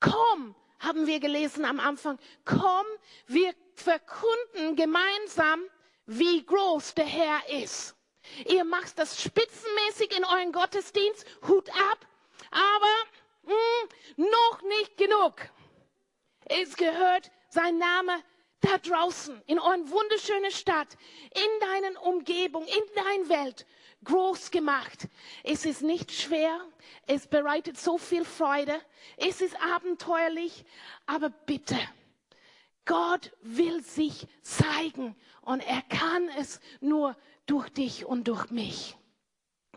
Komm, 0.00 0.54
haben 0.78 1.06
wir 1.06 1.20
gelesen 1.20 1.64
am 1.64 1.80
Anfang, 1.80 2.18
komm, 2.44 2.86
wir 3.26 3.54
verkunden 3.74 4.76
gemeinsam, 4.76 5.64
wie 6.06 6.44
groß 6.44 6.94
der 6.94 7.06
Herr 7.06 7.48
ist. 7.62 7.94
Ihr 8.46 8.64
macht 8.64 8.98
das 8.98 9.22
spitzenmäßig 9.22 10.16
in 10.16 10.24
euren 10.24 10.52
Gottesdienst, 10.52 11.26
Hut 11.46 11.68
ab, 11.70 12.06
aber 12.50 12.94
mh, 13.44 13.54
hm, 14.16 14.26
noch 14.30 14.62
nicht 14.62 14.96
genug. 14.96 15.34
Es 16.46 16.76
gehört 16.76 17.30
sein 17.48 17.78
Name 17.78 18.22
da 18.60 18.78
draußen, 18.78 19.42
in 19.46 19.58
euren 19.58 19.90
wunderschönen 19.90 20.50
Stadt, 20.50 20.96
in 21.34 21.60
deinen 21.60 21.96
Umgebung, 21.98 22.64
in 22.64 22.94
deiner 22.94 23.28
Welt, 23.28 23.66
groß 24.04 24.50
gemacht. 24.50 25.08
Es 25.42 25.64
ist 25.64 25.82
nicht 25.82 26.12
schwer, 26.12 26.60
es 27.06 27.26
bereitet 27.26 27.78
so 27.78 27.98
viel 27.98 28.24
Freude, 28.24 28.80
es 29.16 29.40
ist 29.40 29.56
abenteuerlich, 29.60 30.64
aber 31.06 31.30
bitte, 31.30 31.78
Gott 32.86 33.32
will 33.42 33.82
sich 33.82 34.26
zeigen. 34.42 35.16
Und 35.42 35.60
er 35.60 35.82
kann 35.82 36.28
es 36.38 36.60
nur 36.80 37.16
durch 37.46 37.68
dich 37.70 38.04
und 38.04 38.28
durch 38.28 38.50
mich. 38.50 38.96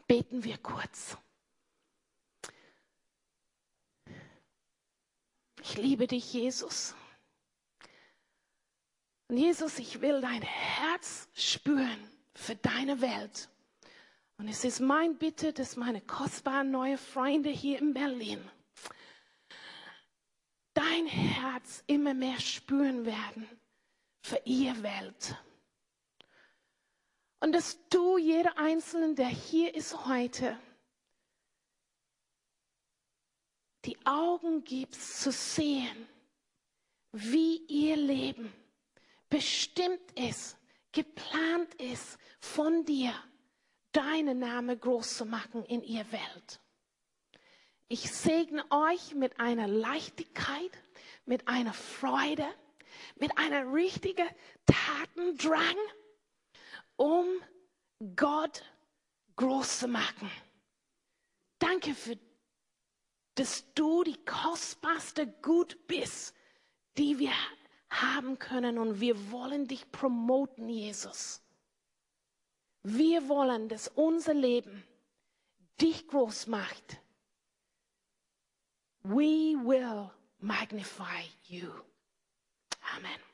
Beten 0.08 0.44
wir 0.44 0.58
kurz. 0.58 1.18
Ich 5.62 5.76
liebe 5.78 6.08
dich, 6.08 6.32
Jesus. 6.34 6.96
Und 9.28 9.38
Jesus, 9.38 9.80
ich 9.80 10.00
will 10.00 10.22
dein 10.22 10.42
Herz 10.42 11.28
spüren 11.34 12.10
für 12.34 12.56
deine 12.56 13.02
Welt. 13.02 13.50
Und 14.38 14.48
es 14.48 14.64
ist 14.64 14.80
mein 14.80 15.18
Bitte, 15.18 15.52
dass 15.52 15.76
meine 15.76 16.00
kostbaren 16.00 16.72
neuen 16.72 16.98
Freunde 16.98 17.50
hier 17.50 17.80
in 17.80 17.94
Berlin 17.94 18.40
dein 20.78 21.08
Herz 21.08 21.84
immer 21.88 22.14
mehr 22.14 22.40
spüren 22.40 23.06
werden 23.06 23.50
für 24.22 24.40
ihr 24.46 24.84
Welt. 24.84 25.36
Und 27.40 27.52
dass 27.54 27.78
du, 27.90 28.18
jeder 28.18 28.58
Einzelne, 28.58 29.14
der 29.14 29.28
hier 29.28 29.76
ist 29.76 30.06
heute, 30.08 30.60
die 33.86 33.98
Augen 34.06 34.64
gibst 34.64 35.22
zu 35.22 35.32
sehen, 35.32 36.08
wie 37.12 37.58
ihr 37.68 37.96
Leben 37.96 38.52
bestimmt 39.30 40.12
ist, 40.20 40.58
geplant 40.92 41.74
ist 41.76 42.18
von 42.40 42.86
dir, 42.86 43.14
deinen 43.92 44.40
Namen 44.40 44.80
groß 44.80 45.18
zu 45.18 45.26
machen 45.26 45.64
in 45.66 45.84
ihr 45.84 46.12
Welt. 46.12 46.60
Ich 47.88 48.12
segne 48.12 48.66
euch 48.70 49.16
mit 49.16 49.40
einer 49.40 49.68
Leichtigkeit, 49.68 50.72
mit 51.26 51.48
einer 51.48 51.74
Freude, 51.74 52.48
mit 53.16 53.38
einer 53.38 53.72
richtigen 53.72 54.28
Tatendrang, 54.66 55.78
um 56.98 57.26
Gott 58.16 58.64
groß 59.38 59.80
zu 59.80 59.88
machen. 59.88 60.30
Danke 61.60 61.96
für, 61.96 62.18
dass 63.36 63.74
du 63.74 64.04
die 64.04 64.24
kostbarste 64.26 65.28
Gut 65.28 65.88
bist, 65.88 66.36
die 66.98 67.20
wir 67.20 67.34
haben 67.90 68.38
können 68.38 68.78
und 68.78 69.00
wir 69.00 69.32
wollen 69.32 69.68
dich 69.68 69.92
promoten, 69.92 70.68
Jesus. 70.70 71.42
Wir 72.84 73.28
wollen, 73.30 73.70
dass 73.70 73.88
unser 73.88 74.34
Leben 74.34 74.84
dich 75.80 76.08
groß 76.08 76.48
macht. 76.48 77.02
We 79.04 79.56
will 79.64 80.10
magnify 80.40 81.24
you. 81.48 81.72
Amen. 82.96 83.27